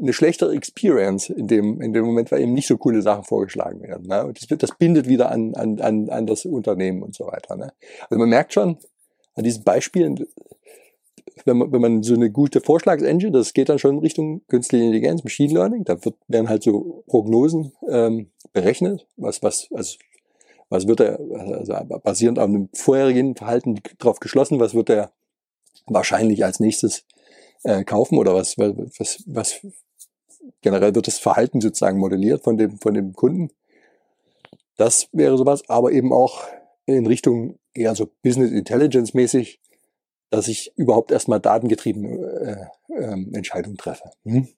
eine 0.00 0.12
schlechtere 0.12 0.54
Experience 0.54 1.28
in 1.30 1.46
dem, 1.48 1.80
in 1.80 1.92
dem 1.92 2.04
Moment, 2.04 2.30
weil 2.30 2.42
eben 2.42 2.54
nicht 2.54 2.68
so 2.68 2.76
coole 2.76 3.02
Sachen 3.02 3.24
vorgeschlagen 3.24 3.82
werden. 3.82 4.06
Ne? 4.06 4.24
Und 4.26 4.50
das, 4.50 4.58
das 4.58 4.78
bindet 4.78 5.08
wieder 5.08 5.30
an, 5.30 5.54
an, 5.54 5.80
an, 5.80 6.08
an 6.08 6.26
das 6.26 6.44
Unternehmen 6.44 7.02
und 7.02 7.14
so 7.14 7.26
weiter. 7.26 7.56
Ne? 7.56 7.72
Also 8.08 8.18
man 8.18 8.28
merkt 8.28 8.52
schon 8.52 8.78
an 9.34 9.44
diesen 9.44 9.64
Beispielen, 9.64 10.24
wenn 11.44 11.56
man, 11.56 11.72
wenn 11.72 11.80
man 11.80 12.02
so 12.02 12.14
eine 12.14 12.30
gute 12.30 12.60
Vorschlagsengine, 12.60 13.32
das 13.32 13.52
geht 13.52 13.68
dann 13.68 13.78
schon 13.78 13.96
in 13.96 14.00
Richtung 14.00 14.42
künstliche 14.48 14.84
Intelligenz, 14.84 15.24
Machine 15.24 15.52
Learning, 15.52 15.84
da 15.84 16.04
wird, 16.04 16.16
werden 16.28 16.48
halt 16.48 16.62
so 16.62 17.04
Prognosen 17.06 17.72
ähm, 17.88 18.30
berechnet, 18.52 19.06
was, 19.16 19.42
was, 19.42 19.68
also 19.72 19.96
was 20.68 20.86
wird 20.86 21.00
er, 21.00 21.18
also 21.18 21.74
basierend 22.02 22.38
auf 22.38 22.46
einem 22.46 22.68
vorherigen 22.74 23.34
Verhalten 23.34 23.80
drauf 23.98 24.20
geschlossen, 24.20 24.60
was 24.60 24.74
wird 24.74 24.90
er 24.90 25.12
wahrscheinlich 25.86 26.44
als 26.44 26.60
nächstes 26.60 27.04
äh, 27.64 27.84
kaufen 27.84 28.18
oder 28.18 28.34
was, 28.34 28.56
was, 28.58 29.22
was 29.26 29.60
generell 30.62 30.94
wird 30.94 31.06
das 31.06 31.18
Verhalten 31.18 31.60
sozusagen 31.60 31.98
modelliert 31.98 32.44
von 32.44 32.56
dem, 32.56 32.78
von 32.78 32.94
dem 32.94 33.12
Kunden. 33.12 33.50
Das 34.76 35.08
wäre 35.12 35.36
sowas, 35.36 35.68
aber 35.68 35.92
eben 35.92 36.12
auch 36.12 36.44
in 36.86 37.06
Richtung 37.06 37.58
eher 37.74 37.94
so 37.94 38.10
Business 38.22 38.50
Intelligence 38.50 39.14
mäßig, 39.14 39.60
dass 40.30 40.48
ich 40.48 40.72
überhaupt 40.76 41.10
erstmal 41.10 41.40
datengetriebene 41.40 42.68
äh, 42.90 42.94
äh, 42.94 43.36
Entscheidungen 43.36 43.76
treffe. 43.76 44.10
Hm? 44.24 44.48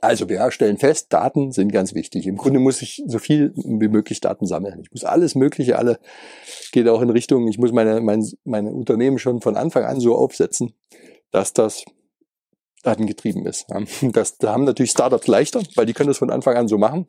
Also 0.00 0.28
wir 0.28 0.50
stellen 0.50 0.78
fest, 0.78 1.12
Daten 1.12 1.52
sind 1.52 1.70
ganz 1.72 1.94
wichtig. 1.94 2.26
Im 2.26 2.36
Grunde 2.36 2.58
muss 2.58 2.82
ich 2.82 3.04
so 3.06 3.20
viel 3.20 3.52
wie 3.54 3.88
möglich 3.88 4.20
Daten 4.20 4.46
sammeln. 4.46 4.80
Ich 4.82 4.90
muss 4.90 5.04
alles 5.04 5.36
Mögliche, 5.36 5.78
alle 5.78 6.00
geht 6.72 6.88
auch 6.88 7.00
in 7.02 7.10
Richtung, 7.10 7.46
ich 7.46 7.58
muss 7.58 7.70
meine, 7.70 8.00
mein, 8.00 8.28
meine 8.44 8.72
Unternehmen 8.72 9.18
schon 9.18 9.40
von 9.40 9.56
Anfang 9.56 9.84
an 9.84 10.00
so 10.00 10.16
aufsetzen, 10.16 10.74
dass 11.30 11.52
das 11.52 11.84
datengetrieben 12.86 13.44
ist. 13.46 13.66
Das, 14.00 14.38
da 14.38 14.52
haben 14.52 14.64
natürlich 14.64 14.92
Startups 14.92 15.26
leichter, 15.26 15.62
weil 15.74 15.86
die 15.86 15.92
können 15.92 16.08
das 16.08 16.18
von 16.18 16.30
Anfang 16.30 16.56
an 16.56 16.68
so 16.68 16.78
machen. 16.78 17.06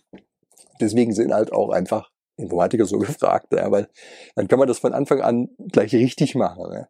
Deswegen 0.81 1.13
sind 1.13 1.33
halt 1.33 1.51
auch 1.51 1.69
einfach 1.69 2.11
Informatiker 2.37 2.85
so 2.85 2.97
gefragt, 2.99 3.53
ja, 3.53 3.71
weil 3.71 3.87
dann 4.35 4.47
kann 4.47 4.59
man 4.59 4.67
das 4.67 4.79
von 4.79 4.93
Anfang 4.93 5.21
an 5.21 5.49
gleich 5.71 5.93
richtig 5.93 6.35
machen. 6.35 6.65
Ja. 6.71 6.87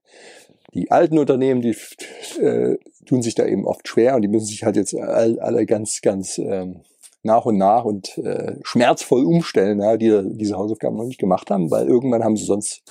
Die 0.73 0.91
alten 0.91 1.17
Unternehmen, 1.17 1.61
die 1.61 1.75
äh, 2.39 2.77
tun 3.05 3.21
sich 3.21 3.35
da 3.35 3.45
eben 3.45 3.65
oft 3.65 3.87
schwer 3.87 4.15
und 4.15 4.21
die 4.21 4.27
müssen 4.27 4.47
sich 4.47 4.63
halt 4.63 4.75
jetzt 4.75 4.95
all, 4.95 5.39
alle 5.39 5.65
ganz, 5.65 6.01
ganz 6.01 6.37
ähm, 6.37 6.81
nach 7.23 7.45
und 7.45 7.57
nach 7.57 7.85
und 7.85 8.17
äh, 8.17 8.55
schmerzvoll 8.63 9.25
umstellen, 9.25 9.81
ja, 9.81 9.97
die 9.97 10.21
diese 10.33 10.55
Hausaufgaben 10.55 10.97
noch 10.97 11.05
nicht 11.05 11.19
gemacht 11.19 11.49
haben, 11.49 11.71
weil 11.71 11.87
irgendwann 11.87 12.23
haben 12.23 12.37
sie 12.37 12.45
sonst 12.45 12.83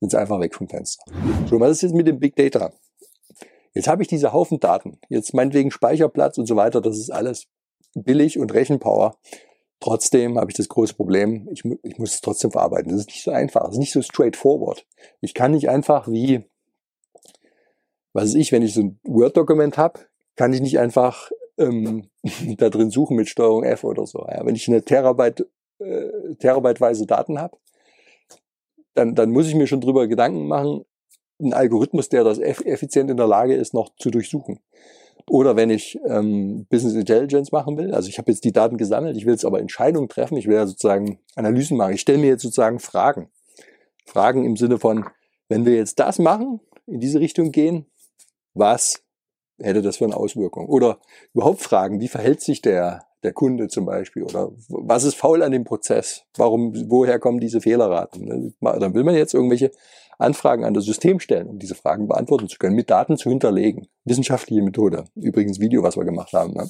sind 0.00 0.10
sie 0.10 0.18
einfach 0.18 0.40
weg 0.40 0.54
vom 0.54 0.68
Fenster. 0.68 1.04
So, 1.50 1.58
was 1.58 1.72
ist 1.72 1.82
jetzt 1.82 1.94
mit 1.94 2.06
dem 2.06 2.20
Big 2.20 2.36
Data? 2.36 2.72
Jetzt 3.78 3.86
habe 3.86 4.02
ich 4.02 4.08
diese 4.08 4.32
Haufen 4.32 4.58
Daten. 4.58 4.98
Jetzt 5.08 5.34
meinetwegen 5.34 5.70
Speicherplatz 5.70 6.36
und 6.36 6.46
so 6.46 6.56
weiter. 6.56 6.80
Das 6.80 6.98
ist 6.98 7.10
alles 7.10 7.46
billig 7.94 8.36
und 8.36 8.52
Rechenpower. 8.52 9.16
Trotzdem 9.78 10.36
habe 10.36 10.50
ich 10.50 10.56
das 10.56 10.68
große 10.68 10.94
Problem, 10.94 11.48
ich, 11.52 11.64
ich 11.84 11.96
muss 11.96 12.14
es 12.14 12.20
trotzdem 12.20 12.50
verarbeiten. 12.50 12.90
Das 12.90 13.02
ist 13.02 13.06
nicht 13.06 13.22
so 13.22 13.30
einfach, 13.30 13.66
das 13.66 13.74
ist 13.74 13.78
nicht 13.78 13.92
so 13.92 14.02
straightforward. 14.02 14.84
Ich 15.20 15.32
kann 15.32 15.52
nicht 15.52 15.68
einfach 15.68 16.08
wie, 16.08 16.42
was 18.14 18.24
weiß 18.24 18.34
ich, 18.34 18.50
wenn 18.50 18.62
ich 18.62 18.74
so 18.74 18.80
ein 18.80 18.98
Word-Dokument 19.04 19.78
habe, 19.78 20.00
kann 20.34 20.52
ich 20.52 20.60
nicht 20.60 20.80
einfach 20.80 21.30
ähm, 21.56 22.08
da 22.56 22.70
drin 22.70 22.90
suchen 22.90 23.16
mit 23.16 23.28
Steuerung 23.28 23.62
F 23.62 23.84
oder 23.84 24.06
so. 24.06 24.26
Ja, 24.28 24.44
wenn 24.44 24.56
ich 24.56 24.66
eine 24.66 24.82
Terabyte, 24.82 25.46
äh, 25.78 26.34
Terabyteweise 26.40 27.06
Daten 27.06 27.40
habe, 27.40 27.56
dann, 28.94 29.14
dann 29.14 29.30
muss 29.30 29.46
ich 29.46 29.54
mir 29.54 29.68
schon 29.68 29.80
drüber 29.80 30.08
Gedanken 30.08 30.48
machen, 30.48 30.84
ein 31.40 31.52
Algorithmus, 31.52 32.08
der 32.08 32.24
das 32.24 32.38
effizient 32.38 33.10
in 33.10 33.16
der 33.16 33.26
Lage 33.26 33.54
ist, 33.54 33.74
noch 33.74 33.90
zu 33.96 34.10
durchsuchen. 34.10 34.60
Oder 35.28 35.56
wenn 35.56 35.70
ich 35.70 35.98
ähm, 36.06 36.66
Business 36.70 36.94
Intelligence 36.94 37.52
machen 37.52 37.76
will, 37.76 37.94
also 37.94 38.08
ich 38.08 38.18
habe 38.18 38.30
jetzt 38.30 38.44
die 38.44 38.52
Daten 38.52 38.78
gesammelt, 38.78 39.16
ich 39.16 39.26
will 39.26 39.32
jetzt 39.32 39.44
aber 39.44 39.60
Entscheidungen 39.60 40.08
treffen, 40.08 40.36
ich 40.36 40.46
will 40.46 40.54
ja 40.54 40.66
sozusagen 40.66 41.18
Analysen 41.34 41.76
machen. 41.76 41.94
Ich 41.94 42.00
stelle 42.00 42.18
mir 42.18 42.28
jetzt 42.28 42.42
sozusagen 42.42 42.78
Fragen. 42.78 43.28
Fragen 44.06 44.44
im 44.44 44.56
Sinne 44.56 44.78
von, 44.78 45.04
wenn 45.48 45.66
wir 45.66 45.74
jetzt 45.74 45.98
das 45.98 46.18
machen, 46.18 46.60
in 46.86 47.00
diese 47.00 47.20
Richtung 47.20 47.52
gehen, 47.52 47.86
was 48.54 49.02
hätte 49.58 49.82
das 49.82 49.98
für 49.98 50.04
eine 50.04 50.16
Auswirkung? 50.16 50.66
Oder 50.66 50.98
überhaupt 51.34 51.60
Fragen, 51.60 52.00
wie 52.00 52.08
verhält 52.08 52.40
sich 52.40 52.62
der, 52.62 53.04
der 53.22 53.32
Kunde 53.32 53.68
zum 53.68 53.86
Beispiel? 53.86 54.22
Oder 54.22 54.50
was 54.68 55.04
ist 55.04 55.16
faul 55.16 55.42
an 55.42 55.52
dem 55.52 55.64
Prozess? 55.64 56.24
Warum, 56.36 56.72
woher 56.88 57.18
kommen 57.18 57.40
diese 57.40 57.60
Fehlerraten? 57.60 58.24
Ne? 58.24 58.52
Dann 58.60 58.94
will 58.94 59.04
man 59.04 59.14
jetzt 59.14 59.34
irgendwelche 59.34 59.70
Anfragen 60.18 60.64
an 60.64 60.74
das 60.74 60.84
System 60.84 61.20
stellen, 61.20 61.48
um 61.48 61.58
diese 61.58 61.74
Fragen 61.74 62.08
beantworten 62.08 62.48
zu 62.48 62.58
können, 62.58 62.74
mit 62.74 62.90
Daten 62.90 63.16
zu 63.16 63.30
hinterlegen. 63.30 63.86
Wissenschaftliche 64.04 64.62
Methode. 64.62 65.04
Übrigens 65.14 65.60
Video, 65.60 65.82
was 65.82 65.96
wir 65.96 66.04
gemacht 66.04 66.32
haben. 66.32 66.54
Ne? 66.54 66.68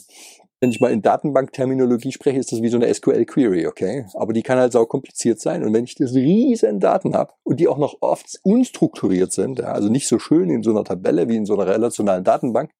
Wenn 0.60 0.70
ich 0.70 0.80
mal 0.80 0.92
in 0.92 1.02
Datenbankterminologie 1.02 2.12
spreche, 2.12 2.38
ist 2.38 2.50
das 2.50 2.62
wie 2.62 2.68
so 2.68 2.76
eine 2.76 2.92
SQL-Query, 2.92 3.68
okay? 3.68 4.06
Aber 4.14 4.32
die 4.32 4.42
kann 4.42 4.58
halt 4.58 4.72
sau 4.72 4.86
kompliziert 4.86 5.40
sein. 5.40 5.62
Und 5.62 5.72
wenn 5.72 5.84
ich 5.84 5.94
das 5.94 6.14
riesen 6.14 6.80
Daten 6.80 7.14
habe 7.14 7.32
und 7.44 7.60
die 7.60 7.68
auch 7.68 7.78
noch 7.78 7.98
oft 8.00 8.40
unstrukturiert 8.42 9.32
sind, 9.32 9.60
ja, 9.60 9.66
also 9.66 9.88
nicht 9.88 10.08
so 10.08 10.18
schön 10.18 10.50
in 10.50 10.64
so 10.64 10.70
einer 10.70 10.82
Tabelle 10.82 11.28
wie 11.28 11.36
in 11.36 11.46
so 11.46 11.54
einer 11.54 11.68
relationalen 11.68 12.24
Datenbank, 12.24 12.72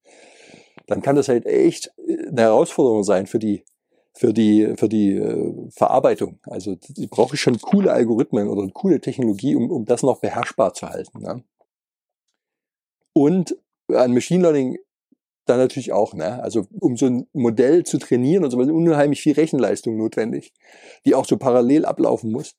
dann 0.88 1.02
kann 1.02 1.16
das 1.16 1.28
halt 1.28 1.46
echt 1.46 1.92
eine 1.98 2.42
Herausforderung 2.42 3.04
sein 3.04 3.26
für 3.26 3.38
die 3.38 3.62
für 4.18 4.32
die, 4.32 4.74
für 4.76 4.88
die 4.88 5.12
äh, 5.12 5.70
Verarbeitung. 5.70 6.40
Also 6.42 6.74
die 6.74 7.06
brauche 7.06 7.36
ich 7.36 7.40
schon 7.40 7.60
coole 7.60 7.92
Algorithmen 7.92 8.48
oder 8.48 8.66
coole 8.72 9.00
Technologie, 9.00 9.54
um, 9.54 9.70
um 9.70 9.84
das 9.84 10.02
noch 10.02 10.18
beherrschbar 10.18 10.74
zu 10.74 10.88
halten. 10.88 11.20
Ne? 11.20 11.44
Und 13.12 13.56
an 13.86 14.12
Machine 14.12 14.42
Learning 14.42 14.78
dann 15.44 15.58
natürlich 15.58 15.92
auch, 15.92 16.14
ne? 16.14 16.42
Also 16.42 16.66
um 16.80 16.96
so 16.96 17.06
ein 17.06 17.26
Modell 17.32 17.84
zu 17.84 17.98
trainieren 17.98 18.44
und 18.44 18.50
so 18.50 18.60
ist 18.60 18.70
unheimlich 18.70 19.20
viel 19.22 19.34
Rechenleistung 19.34 19.96
notwendig, 19.96 20.52
die 21.06 21.14
auch 21.14 21.24
so 21.24 21.36
parallel 21.36 21.84
ablaufen 21.84 22.32
muss. 22.32 22.56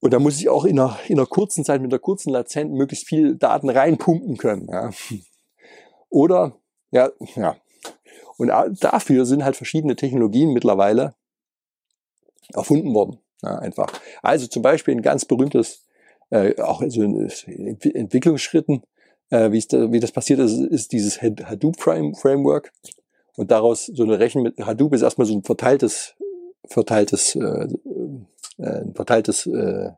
Und 0.00 0.12
da 0.12 0.18
muss 0.18 0.40
ich 0.40 0.48
auch 0.48 0.64
in 0.64 0.78
einer, 0.78 0.98
in 1.08 1.18
einer 1.18 1.26
kurzen 1.26 1.64
Zeit 1.64 1.82
mit 1.82 1.92
einer 1.92 2.00
kurzen 2.00 2.30
Latenz 2.30 2.72
möglichst 2.72 3.06
viel 3.06 3.36
Daten 3.36 3.68
reinpumpen 3.68 4.38
können. 4.38 4.66
Ja? 4.70 4.90
Oder 6.08 6.56
ja, 6.94 7.10
ja, 7.34 7.56
und 8.36 8.50
dafür 8.80 9.26
sind 9.26 9.44
halt 9.44 9.56
verschiedene 9.56 9.96
Technologien 9.96 10.52
mittlerweile 10.52 11.14
erfunden 12.52 12.94
worden. 12.94 13.18
Ja, 13.42 13.58
einfach. 13.58 13.92
Also 14.22 14.46
zum 14.46 14.62
Beispiel 14.62 14.94
ein 14.94 15.02
ganz 15.02 15.24
berühmtes, 15.24 15.84
äh, 16.30 16.60
auch 16.60 16.80
in 16.80 16.90
so 16.90 17.02
Entwicklungsschritten, 17.02 18.82
äh, 19.30 19.52
wie, 19.52 19.60
da, 19.60 19.92
wie 19.92 20.00
das 20.00 20.12
passiert 20.12 20.40
ist, 20.40 20.58
ist 20.58 20.92
dieses 20.92 21.20
Hadoop 21.20 21.80
Framework. 21.80 22.72
Und 23.36 23.50
daraus 23.50 23.86
so 23.86 24.02
eine 24.04 24.18
Rechen 24.18 24.42
mit 24.42 24.58
Hadoop 24.58 24.94
ist 24.94 25.02
erstmal 25.02 25.26
so 25.26 25.34
ein 25.34 25.42
verteiltes, 25.42 26.14
verteiltes, 26.66 27.36
äh, 27.36 27.68
äh, 28.58 28.80
ein 28.80 28.94
verteiltes 28.94 29.46
äh, 29.46 29.90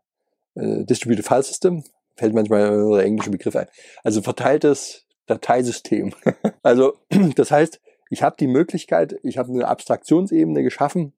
äh, 0.55 0.85
Distributed 0.85 1.25
File 1.25 1.43
System. 1.43 1.85
Fällt 2.17 2.35
manchmal 2.35 2.71
der 2.97 3.05
englische 3.05 3.31
Begriff 3.31 3.55
ein. 3.57 3.69
Also 4.03 4.23
verteiltes 4.23 5.06
Dateisystem. 5.27 6.15
also 6.63 6.95
das 7.37 7.51
heißt, 7.51 7.81
ich 8.11 8.23
habe 8.23 8.37
die 8.39 8.47
Möglichkeit, 8.47 9.19
ich 9.23 9.39
habe 9.39 9.53
eine 9.53 9.69
Abstraktionsebene 9.69 10.63
geschaffen. 10.63 11.13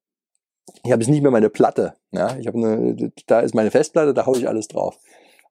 Ich 0.84 0.92
habe 0.92 1.02
jetzt 1.02 1.10
nicht 1.10 1.22
mehr 1.22 1.30
meine 1.30 1.50
Platte. 1.50 1.94
Ja? 2.12 2.36
Ich 2.36 2.46
habe 2.46 2.58
eine, 2.58 3.12
da 3.26 3.40
ist 3.40 3.54
meine 3.54 3.70
Festplatte, 3.70 4.14
da 4.14 4.26
haue 4.26 4.38
ich 4.38 4.48
alles 4.48 4.68
drauf. 4.68 4.98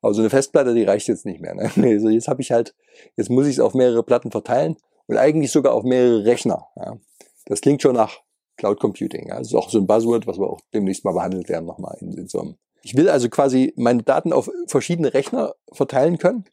Aber 0.01 0.13
so 0.13 0.21
eine 0.21 0.29
Festplatte, 0.29 0.73
die 0.73 0.83
reicht 0.83 1.07
jetzt 1.07 1.25
nicht 1.25 1.41
mehr. 1.41 1.55
Ne? 1.55 1.71
Also 1.75 2.09
jetzt 2.09 2.27
habe 2.27 2.41
ich 2.41 2.51
halt, 2.51 2.75
jetzt 3.15 3.29
muss 3.29 3.47
ich 3.47 3.53
es 3.53 3.59
auf 3.59 3.73
mehrere 3.73 4.03
Platten 4.03 4.31
verteilen 4.31 4.77
und 5.07 5.17
eigentlich 5.17 5.51
sogar 5.51 5.73
auf 5.73 5.83
mehrere 5.83 6.25
Rechner. 6.25 6.67
Ja? 6.75 6.97
Das 7.45 7.61
klingt 7.61 7.81
schon 7.81 7.95
nach 7.95 8.21
Cloud 8.57 8.79
Computing. 8.79 9.27
Ja? 9.29 9.37
Das 9.37 9.47
ist 9.47 9.55
auch 9.55 9.69
so 9.69 9.79
ein 9.79 9.87
Buzzword, 9.87 10.27
was 10.27 10.39
wir 10.39 10.47
auch 10.47 10.61
demnächst 10.73 11.05
mal 11.05 11.13
behandelt 11.13 11.49
werden 11.49 11.65
nochmal 11.65 11.97
in, 12.01 12.13
in 12.13 12.27
so 12.27 12.41
einem. 12.41 12.55
Ich 12.83 12.95
will 12.95 13.09
also 13.09 13.27
quasi 13.29 13.73
meine 13.75 14.03
Daten 14.03 14.31
auf 14.31 14.49
verschiedene 14.67 15.13
Rechner 15.13 15.55
verteilen 15.73 16.19
können 16.19 16.45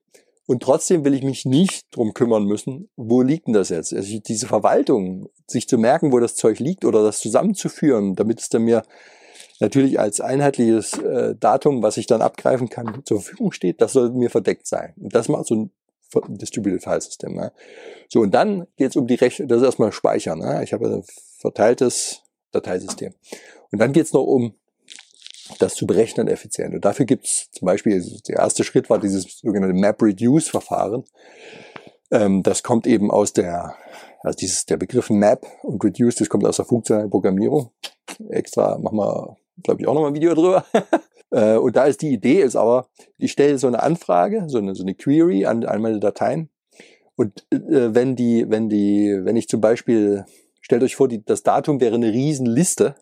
und 0.47 0.63
trotzdem 0.63 1.05
will 1.05 1.15
ich 1.15 1.23
mich 1.23 1.47
nicht 1.47 1.87
drum 1.91 2.13
kümmern 2.13 2.45
müssen, 2.45 2.91
wo 2.97 3.23
liegt 3.23 3.47
denn 3.47 3.55
das 3.55 3.71
jetzt? 3.71 3.95
Also 3.95 4.19
diese 4.19 4.47
Verwaltung, 4.47 5.31
sich 5.47 5.67
zu 5.67 5.79
merken, 5.79 6.13
wo 6.13 6.21
das 6.21 6.37
Zeug 6.37 6.59
liegt 6.59 6.85
oder 6.85 7.03
das 7.03 7.21
zusammenzuführen, 7.21 8.15
damit 8.15 8.41
es 8.41 8.49
dann 8.51 8.63
mir 8.63 8.83
natürlich 9.61 9.99
als 9.99 10.21
einheitliches 10.21 10.99
äh, 10.99 11.35
Datum, 11.39 11.83
was 11.83 11.97
ich 11.97 12.07
dann 12.07 12.23
abgreifen 12.23 12.69
kann, 12.69 13.03
zur 13.05 13.21
Verfügung 13.21 13.53
steht, 13.53 13.81
das 13.81 13.93
soll 13.93 14.11
mir 14.11 14.31
verdeckt 14.31 14.67
sein. 14.67 14.93
Und 15.01 15.15
das 15.15 15.29
macht 15.29 15.47
so 15.47 15.55
ein 15.55 15.71
Distributed 16.29 16.83
File 16.83 17.01
System. 17.01 17.35
Ne? 17.35 17.53
So, 18.09 18.21
und 18.21 18.33
dann 18.33 18.67
geht 18.77 18.91
es 18.91 18.97
um 18.97 19.07
die 19.07 19.15
Rechnung, 19.15 19.49
das 19.49 19.59
ist 19.59 19.65
erstmal 19.65 19.93
Speichern. 19.93 20.39
Ne? 20.39 20.63
Ich 20.63 20.73
habe 20.73 20.87
ein 20.87 21.05
verteiltes 21.39 22.23
Dateisystem. 22.53 23.15
Und 23.73 23.81
dann 23.81 23.93
geht 23.93 24.07
es 24.07 24.13
noch 24.13 24.25
um 24.25 24.55
das 25.65 25.75
zu 25.75 25.87
berechnen 25.87 26.29
effizient. 26.29 26.75
Und 26.75 26.85
dafür 26.85 27.07
gibt 27.07 27.25
es 27.25 27.51
zum 27.51 27.67
Beispiel, 27.67 28.05
der 28.29 28.37
erste 28.37 28.65
Schritt 28.65 28.91
war 28.91 28.99
dieses 28.99 29.39
sogenannte 29.39 29.75
Map-Reduce-Verfahren. 29.75 31.05
Ähm, 32.11 32.43
das 32.43 32.63
kommt 32.63 32.87
eben 32.87 33.11
aus 33.11 33.33
der, 33.33 33.75
also 34.21 34.37
dieses, 34.37 34.67
der 34.67 34.77
Begriff 34.77 35.11
Map 35.11 35.47
und 35.63 35.83
Reduce, 35.83 36.17
das 36.17 36.29
kommt 36.29 36.47
aus 36.47 36.57
der 36.57 36.67
funktionalen 36.67 37.11
Programmierung. 37.11 37.71
Extra 38.29 38.79
machen 38.79 38.99
wir, 38.99 39.37
glaube 39.63 39.81
ich, 39.81 39.89
auch 39.89 39.95
nochmal 39.95 40.11
ein 40.11 40.15
Video 40.15 40.35
drüber. 40.35 40.65
äh, 41.31 41.57
und 41.57 41.75
da 41.77 41.85
ist 41.85 42.03
die 42.03 42.13
Idee 42.13 42.43
ist 42.43 42.57
aber, 42.57 42.89
ich 43.17 43.33
stelle 43.33 43.59
so 43.59 43.67
eine 43.67 43.83
Anfrage, 43.83 44.45
so 44.49 44.59
eine, 44.59 44.75
so 44.75 44.83
eine 44.83 44.95
Query 44.95 45.47
an, 45.47 45.65
an 45.65 45.81
meine 45.81 45.99
Dateien. 45.99 46.51
Und 47.17 47.47
äh, 47.51 47.59
wenn 47.95 48.17
die, 48.17 48.51
wenn 48.51 48.69
die, 48.69 49.19
wenn 49.23 49.37
ich 49.37 49.49
zum 49.49 49.61
Beispiel, 49.61 50.27
stellt 50.61 50.83
euch 50.83 50.97
vor, 50.97 51.09
die, 51.09 51.25
das 51.25 51.43
Datum 51.43 51.81
wäre 51.81 51.95
eine 51.95 52.13
Riesenliste 52.13 52.97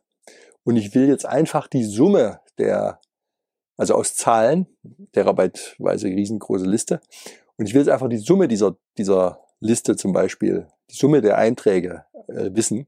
und 0.64 0.76
ich 0.76 0.94
will 0.94 1.08
jetzt 1.08 1.26
einfach 1.26 1.66
die 1.66 1.84
Summe 1.84 2.40
der, 2.58 3.00
also 3.76 3.94
aus 3.94 4.14
Zahlen, 4.14 4.66
terabyteweise 5.12 6.08
riesengroße 6.08 6.66
Liste. 6.66 7.00
Und 7.56 7.66
ich 7.66 7.74
will 7.74 7.82
jetzt 7.82 7.90
einfach 7.90 8.08
die 8.08 8.18
Summe 8.18 8.48
dieser, 8.48 8.76
dieser 8.98 9.40
Liste 9.60 9.96
zum 9.96 10.12
Beispiel, 10.12 10.66
die 10.90 10.96
Summe 10.96 11.20
der 11.20 11.38
Einträge 11.38 12.04
äh, 12.28 12.50
wissen. 12.52 12.86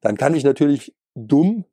Dann 0.00 0.16
kann 0.16 0.34
ich 0.34 0.44
natürlich 0.44 0.94
dumm 1.14 1.64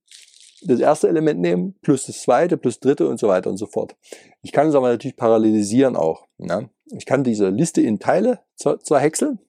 das 0.62 0.80
erste 0.80 1.08
Element 1.08 1.40
nehmen, 1.40 1.76
plus 1.82 2.06
das 2.06 2.22
zweite, 2.22 2.58
plus 2.58 2.80
dritte 2.80 3.08
und 3.08 3.20
so 3.20 3.28
weiter 3.28 3.50
und 3.50 3.58
so 3.58 3.68
fort. 3.68 3.96
Ich 4.42 4.52
kann 4.52 4.68
es 4.68 4.76
aber 4.76 4.90
natürlich 4.90 5.18
parallelisieren 5.18 5.96
auch. 5.96 6.28
Ja? 6.38 6.70
Ich 6.92 7.06
kann 7.06 7.24
diese 7.24 7.50
Liste 7.50 7.82
in 7.82 8.00
Teile 8.00 8.40
zerhäckseln 8.56 9.40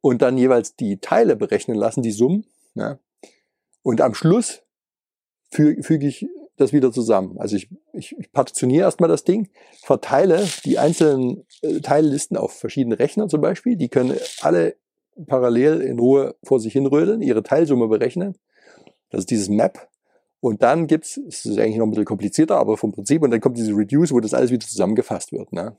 und 0.00 0.22
dann 0.22 0.36
jeweils 0.36 0.76
die 0.76 0.98
Teile 0.98 1.36
berechnen 1.36 1.76
lassen, 1.76 2.02
die 2.02 2.12
Summen. 2.12 2.46
Ja? 2.74 2.98
Und 3.82 4.00
am 4.00 4.14
Schluss 4.14 4.62
füge 5.54 5.82
füg 5.82 6.02
ich 6.02 6.26
das 6.56 6.72
wieder 6.72 6.92
zusammen. 6.92 7.36
Also 7.38 7.56
ich, 7.56 7.68
ich, 7.92 8.16
ich 8.18 8.32
partitioniere 8.32 8.84
erstmal 8.84 9.08
das 9.08 9.24
Ding, 9.24 9.48
verteile 9.82 10.46
die 10.64 10.78
einzelnen 10.78 11.44
äh, 11.62 11.80
Teillisten 11.80 12.36
auf 12.36 12.52
verschiedene 12.52 12.98
Rechner 12.98 13.28
zum 13.28 13.40
Beispiel. 13.40 13.76
Die 13.76 13.88
können 13.88 14.16
alle 14.40 14.76
parallel 15.26 15.80
in 15.80 15.98
Ruhe 15.98 16.36
vor 16.42 16.60
sich 16.60 16.72
hinrödeln, 16.72 17.22
ihre 17.22 17.42
Teilsumme 17.42 17.88
berechnen. 17.88 18.36
Das 19.10 19.20
ist 19.20 19.30
dieses 19.30 19.48
Map. 19.48 19.88
Und 20.40 20.62
dann 20.62 20.86
gibt's, 20.86 21.16
es 21.16 21.46
ist 21.46 21.58
eigentlich 21.58 21.76
noch 21.76 21.86
ein 21.86 21.90
bisschen 21.90 22.04
komplizierter, 22.04 22.56
aber 22.58 22.76
vom 22.76 22.92
Prinzip, 22.92 23.22
und 23.22 23.30
dann 23.30 23.40
kommt 23.40 23.56
diese 23.56 23.72
Reduce, 23.72 24.12
wo 24.12 24.20
das 24.20 24.34
alles 24.34 24.50
wieder 24.50 24.66
zusammengefasst 24.66 25.32
wird. 25.32 25.52
Ne? 25.52 25.76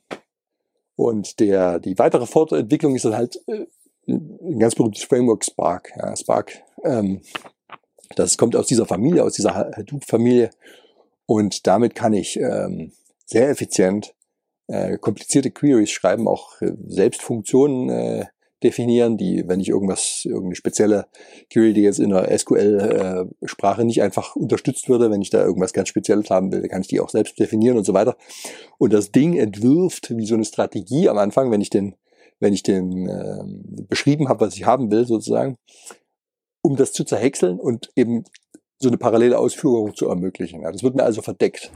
Und 0.96 1.40
der, 1.40 1.80
die 1.80 1.98
weitere 2.00 2.26
Fortentwicklung 2.26 2.96
ist 2.96 3.06
dann 3.06 3.16
halt 3.16 3.40
äh, 3.48 3.66
ein 4.08 4.60
ganz 4.60 4.76
berühmtes 4.76 5.04
Framework 5.04 5.46
Spark. 5.46 5.92
Ja, 5.98 6.16
Spark 6.16 6.64
ähm, 6.84 7.22
das 8.16 8.38
kommt 8.38 8.56
aus 8.56 8.68
dieser 8.68 8.86
Familie, 8.86 9.24
aus 9.24 9.34
dieser 9.34 9.56
Hadoop-Familie. 9.56 10.50
Und 11.26 11.68
damit 11.68 11.96
kann 11.96 12.14
ich 12.14 12.38
ähm, 12.40 12.92
sehr 13.26 13.50
effizient 13.50 14.14
äh, 14.68 14.98
komplizierte 14.98 15.52
Queries 15.52 15.92
schreiben, 15.92 16.28
auch 16.28 16.62
äh, 16.62 16.74
selbst 16.88 17.22
Funktionen 17.22 17.90
äh, 17.90 18.26
definieren, 18.64 19.18
die, 19.18 19.48
wenn 19.48 19.60
ich 19.60 19.70
irgendwas, 19.70 20.22
irgendeine 20.24 20.56
spezielle 20.56 21.06
Query, 21.52 21.74
die 21.74 21.82
jetzt 21.82 22.00
in 22.00 22.10
der 22.10 22.36
SQL-Sprache 22.38 23.82
äh, 23.82 23.86
nicht 23.86 24.02
einfach 24.02 24.36
unterstützt 24.36 24.90
würde, 24.90 25.12
wenn 25.12 25.22
ich 25.22 25.30
da 25.30 25.44
irgendwas 25.44 25.74
ganz 25.74 25.90
Spezielles 25.90 26.30
haben 26.30 26.52
will, 26.52 26.68
kann 26.68 26.82
ich 26.82 26.88
die 26.88 27.00
auch 27.00 27.10
selbst 27.10 27.40
definieren 27.40 27.78
und 27.78 27.86
so 27.86 27.94
weiter. 27.94 28.18
Und 28.78 28.94
das 28.94 29.12
Ding 29.12 29.38
entwirft 29.38 30.16
wie 30.18 30.26
so 30.26 30.36
eine 30.36 30.46
Strategie 30.46 31.10
am 31.10 31.18
Anfang, 31.18 31.52
wenn 31.52 31.62
ich 31.62 31.70
den, 31.70 31.96
wenn 32.40 32.54
ich 32.54 32.64
den 32.64 33.08
äh, 33.08 33.44
beschrieben 33.88 34.30
habe, 34.30 34.46
was 34.46 34.56
ich 34.56 34.66
haben 34.66 34.90
will, 34.90 35.06
sozusagen, 35.06 35.58
um 36.66 36.76
das 36.76 36.94
zu 36.94 37.04
zerhäckseln 37.04 37.60
und 37.60 37.92
eben 37.96 38.24
so 38.80 38.90
eine 38.90 38.98
parallele 38.98 39.38
Ausführung 39.38 39.96
zu 39.96 40.10
ermöglichen. 40.10 40.64
Ja, 40.64 40.72
das 40.72 40.82
wird 40.82 40.96
mir 40.96 41.04
also 41.04 41.22
verdeckt. 41.22 41.72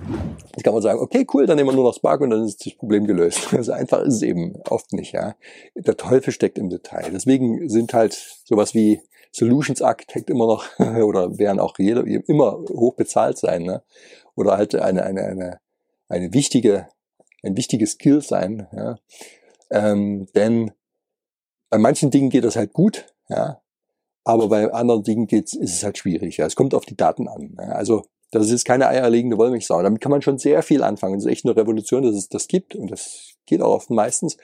Jetzt 0.51 0.63
kann 0.63 0.74
man 0.74 0.81
sagen, 0.81 1.00
okay, 1.00 1.25
cool, 1.34 1.46
dann 1.46 1.58
nehmen 1.58 1.69
wir 1.69 1.75
nur 1.75 1.86
noch 1.86 1.93
Spark 1.93 2.22
und 2.22 2.31
dann 2.31 2.43
ist 2.43 2.65
das 2.65 2.74
Problem 2.74 3.05
gelöst. 3.05 3.53
Also 3.53 3.72
einfach 3.72 4.01
ist 4.01 4.15
es 4.15 4.22
eben 4.24 4.55
oft 4.67 4.91
nicht. 4.91 5.13
Ja, 5.13 5.36
Der 5.75 5.96
Teufel 5.96 6.34
steckt 6.34 6.58
im 6.58 6.69
Detail. 6.69 7.12
Deswegen 7.13 7.69
sind 7.69 7.93
halt 7.93 8.13
sowas 8.43 8.74
wie 8.74 9.01
Solutions 9.31 9.81
Architect 9.81 10.29
immer 10.29 10.48
noch 10.48 10.65
oder 10.79 11.38
werden 11.38 11.60
auch 11.60 11.75
jeder, 11.77 12.03
immer 12.05 12.58
hoch 12.69 12.96
bezahlt 12.96 13.38
sein. 13.38 13.62
Ne? 13.62 13.84
Oder 14.36 14.58
halt 14.58 14.74
eine, 14.74 15.03
eine, 15.03 15.22
eine, 15.22 15.60
eine 16.08 16.34
wichtige, 16.34 16.88
ein 17.43 17.55
wichtiges 17.55 17.91
Skill 17.91 18.22
sein. 18.22 18.67
Ja? 18.74 18.98
Ähm, 19.69 20.27
denn 20.34 20.72
bei 21.69 21.77
manchen 21.77 22.10
Dingen 22.10 22.31
geht 22.31 22.43
das 22.43 22.55
halt 22.55 22.74
gut, 22.74 23.05
ja, 23.29 23.62
aber 24.23 24.49
bei 24.49 24.71
anderen 24.71 25.03
Dingen 25.03 25.27
geht's, 25.27 25.53
ist 25.53 25.73
es 25.73 25.83
halt 25.83 25.97
schwierig. 25.97 26.38
Ja. 26.38 26.45
Es 26.45 26.55
kommt 26.55 26.73
auf 26.73 26.85
die 26.85 26.97
Daten 26.97 27.27
an. 27.27 27.55
Ja. 27.57 27.69
Also 27.69 28.03
das 28.31 28.51
ist 28.51 28.65
keine 28.65 28.88
eierlegende 28.88 29.38
Wollmilchsau. 29.38 29.81
Damit 29.81 30.01
kann 30.01 30.11
man 30.11 30.21
schon 30.21 30.38
sehr 30.38 30.61
viel 30.61 30.83
anfangen. 30.83 31.15
Das 31.15 31.25
ist 31.25 31.31
echt 31.31 31.45
eine 31.45 31.55
Revolution, 31.55 32.03
dass 32.03 32.15
es 32.15 32.29
das 32.29 32.47
gibt 32.47 32.75
und 32.75 32.91
das 32.91 33.33
geht 33.45 33.61
auch 33.61 33.73
oft 33.73 33.89
meistens. 33.89 34.38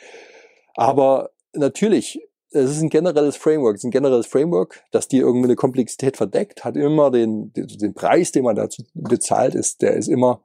Aber 0.73 1.31
natürlich, 1.53 2.19
es 2.51 2.71
ist 2.71 2.81
ein 2.81 2.89
generelles 2.89 3.37
Framework. 3.37 3.75
Es 3.75 3.81
ist 3.81 3.87
ein 3.87 3.91
generelles 3.91 4.27
Framework, 4.27 4.83
das 4.91 5.07
dir 5.07 5.21
irgendwie 5.21 5.47
eine 5.47 5.55
Komplexität 5.55 6.17
verdeckt, 6.17 6.63
hat 6.63 6.77
immer 6.77 7.11
den, 7.11 7.51
den 7.53 7.93
Preis, 7.93 8.31
den 8.31 8.43
man 8.43 8.55
dazu 8.55 8.83
bezahlt, 8.93 9.55
ist, 9.55 9.81
der 9.81 9.93
ist 9.93 10.07
immer, 10.07 10.41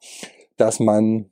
dass 0.56 0.80
man 0.80 1.30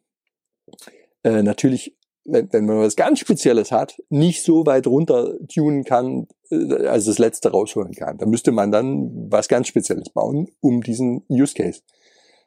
äh, 1.24 1.42
natürlich 1.42 1.97
wenn, 2.28 2.52
wenn 2.52 2.66
man 2.66 2.78
was 2.80 2.97
ganz 2.97 3.18
Spezielles 3.20 3.73
hat, 3.73 4.00
nicht 4.08 4.42
so 4.42 4.66
weit 4.66 4.87
runter 4.87 5.35
tunen 5.52 5.85
kann, 5.85 6.28
also 6.50 7.11
das 7.11 7.18
Letzte 7.18 7.50
rausholen 7.50 7.94
kann. 7.94 8.18
Da 8.18 8.26
müsste 8.26 8.52
man 8.52 8.70
dann 8.70 9.30
was 9.30 9.49
ganz 9.49 9.68
Spezielles 9.68 10.11
bauen, 10.11 10.49
um 10.61 10.82
diesen 10.82 11.25
Use 11.28 11.54
Case 11.54 11.80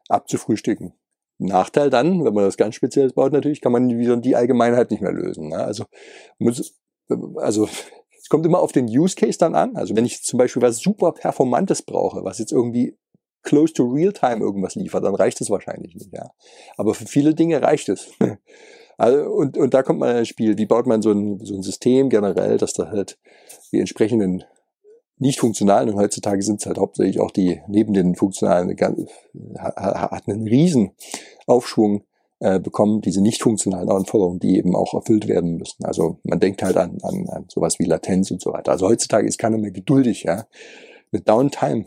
abzufrühstücken. 0.08 0.94
Nachteil 1.38 1.90
dann, 1.90 2.24
wenn 2.24 2.34
man 2.34 2.46
das 2.46 2.58
ganz 2.58 2.76
Spezielles 2.76 3.14
baut, 3.14 3.34
natürlich 3.34 3.62
kann 3.62 3.72
man 3.72 3.90
wieder 3.98 4.16
die 4.18 4.36
Allgemeinheit 4.36 4.92
nicht 4.92 5.02
mehr 5.02 5.12
lösen. 5.12 5.50
Ne? 5.50 5.58
Also, 5.58 5.86
muss, 6.38 6.80
also 7.38 7.68
es 8.20 8.30
kommt 8.30 8.46
immer 8.46 8.60
auf 8.60 8.72
den 8.72 8.86
Use 8.86 9.16
Case 9.16 9.40
dann 9.40 9.56
an. 9.56 9.76
Also 9.76 9.96
wenn 9.96 10.06
ich 10.06 10.22
zum 10.22 10.38
Beispiel 10.38 10.62
was 10.62 10.78
super 10.78 11.12
Performantes 11.14 11.82
brauche, 11.82 12.24
was 12.24 12.38
jetzt 12.38 12.52
irgendwie 12.52 12.96
close 13.42 13.74
to 13.74 13.86
real 13.86 14.14
time 14.14 14.38
irgendwas 14.38 14.76
liefert, 14.76 15.04
dann 15.04 15.16
reicht 15.16 15.42
es 15.42 15.50
wahrscheinlich 15.50 15.96
nicht. 15.96 16.14
Ja. 16.14 16.30
Aber 16.78 16.94
für 16.94 17.08
viele 17.08 17.34
Dinge 17.34 17.62
reicht 17.62 17.90
es. 17.90 18.12
Also, 18.98 19.30
und, 19.30 19.58
und 19.58 19.74
da 19.74 19.84
kommt 19.84 20.00
man 20.00 20.16
ins 20.16 20.28
Spiel. 20.28 20.58
Wie 20.58 20.66
baut 20.66 20.88
man 20.88 21.02
so 21.02 21.12
ein, 21.12 21.40
so 21.44 21.56
ein 21.56 21.64
System 21.64 22.10
generell, 22.10 22.58
dass 22.58 22.74
da 22.74 22.90
halt 22.90 23.18
die 23.72 23.80
entsprechenden 23.80 24.44
nicht 25.18 25.40
funktionalen 25.40 25.90
und 25.90 25.98
heutzutage 25.98 26.42
sind 26.42 26.62
es 26.62 26.66
halt 26.66 26.80
hauptsächlich 26.80 27.20
auch 27.20 27.30
die 27.30 27.62
neben 27.68 27.94
den 27.94 28.16
funktionalen 28.16 28.76
hat 29.56 30.28
einen 30.28 30.48
riesen 30.48 30.94
Aufschwung 31.46 32.04
äh, 32.40 32.60
bekommen, 32.60 33.02
diese 33.02 33.22
nicht 33.22 33.44
funktionalen 33.44 33.90
Anforderungen, 33.92 34.40
die 34.40 34.58
eben 34.58 34.76
auch 34.76 34.96
erfüllt 34.96 35.28
werden 35.28 35.58
müssen. 35.58 35.86
Also 35.86 36.18
man 36.24 36.40
denkt 36.40 36.64
halt 36.64 36.76
an, 36.76 36.98
an, 37.04 37.30
an 37.30 37.46
sowas 37.50 37.78
wie 37.78 37.86
Latenz 37.86 38.32
und 38.32 38.42
so 38.42 38.52
weiter. 38.52 38.72
Also 38.72 38.88
heutzutage 38.88 39.28
ist 39.28 39.38
keiner 39.38 39.60
mehr 39.60 39.70
geduldig, 39.70 40.24
ja. 40.24 40.48
Mit 41.12 41.30
Downtime 41.30 41.86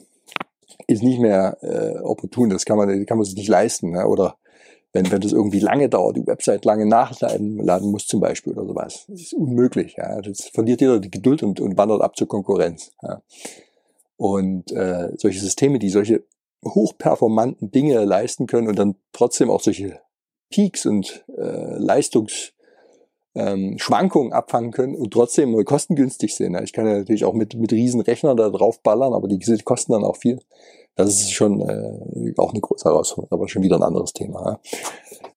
ist 0.86 1.02
nicht 1.02 1.18
mehr 1.18 1.58
äh, 1.62 1.98
opportun, 1.98 2.50
das 2.50 2.64
kann 2.64 2.76
man, 2.76 3.04
kann 3.04 3.18
man 3.18 3.24
sich 3.24 3.34
nicht 3.34 3.48
leisten. 3.48 3.90
Ne? 3.90 4.06
Oder 4.06 4.36
wenn, 4.94 5.10
wenn 5.10 5.20
das 5.20 5.32
irgendwie 5.32 5.58
lange 5.58 5.88
dauert, 5.88 6.16
die 6.16 6.26
Website 6.26 6.64
lange 6.64 6.86
nachladen 6.86 7.58
laden 7.58 7.90
muss 7.90 8.06
zum 8.06 8.20
Beispiel 8.20 8.52
oder 8.52 8.64
sowas. 8.64 9.04
Das 9.08 9.20
ist 9.20 9.34
unmöglich. 9.34 9.96
Ja. 9.98 10.20
Das 10.22 10.46
verliert 10.46 10.80
jeder 10.80 11.00
die 11.00 11.10
Geduld 11.10 11.42
und, 11.42 11.60
und 11.60 11.76
wandert 11.76 12.00
ab 12.00 12.16
zur 12.16 12.28
Konkurrenz. 12.28 12.92
Ja. 13.02 13.20
Und 14.16 14.70
äh, 14.70 15.10
solche 15.16 15.40
Systeme, 15.40 15.80
die 15.80 15.90
solche 15.90 16.24
hochperformanten 16.64 17.72
Dinge 17.72 18.04
leisten 18.04 18.46
können 18.46 18.68
und 18.68 18.78
dann 18.78 18.94
trotzdem 19.12 19.50
auch 19.50 19.60
solche 19.60 20.00
Peaks 20.48 20.86
und 20.86 21.24
äh, 21.36 21.76
Leistungsschwankungen 21.76 22.52
ähm, 23.34 24.32
abfangen 24.32 24.70
können 24.70 24.94
und 24.94 25.12
trotzdem 25.12 25.62
kostengünstig 25.64 26.36
sind. 26.36 26.56
Ich 26.62 26.72
kann 26.72 26.86
ja 26.86 26.98
natürlich 26.98 27.24
auch 27.24 27.34
mit, 27.34 27.56
mit 27.56 27.72
riesen 27.72 28.00
Rechnern 28.00 28.36
da 28.36 28.48
drauf 28.48 28.80
ballern, 28.80 29.12
aber 29.12 29.26
die 29.26 29.40
kosten 29.64 29.92
dann 29.92 30.04
auch 30.04 30.16
viel. 30.16 30.38
Das 30.96 31.08
ist 31.08 31.32
schon 31.32 31.60
äh, 31.60 32.32
auch 32.36 32.52
eine 32.52 32.60
große 32.60 32.84
Herausforderung, 32.88 33.38
aber 33.38 33.48
schon 33.48 33.62
wieder 33.62 33.76
ein 33.76 33.82
anderes 33.82 34.12
Thema. 34.12 34.44
Ja. 34.44 34.60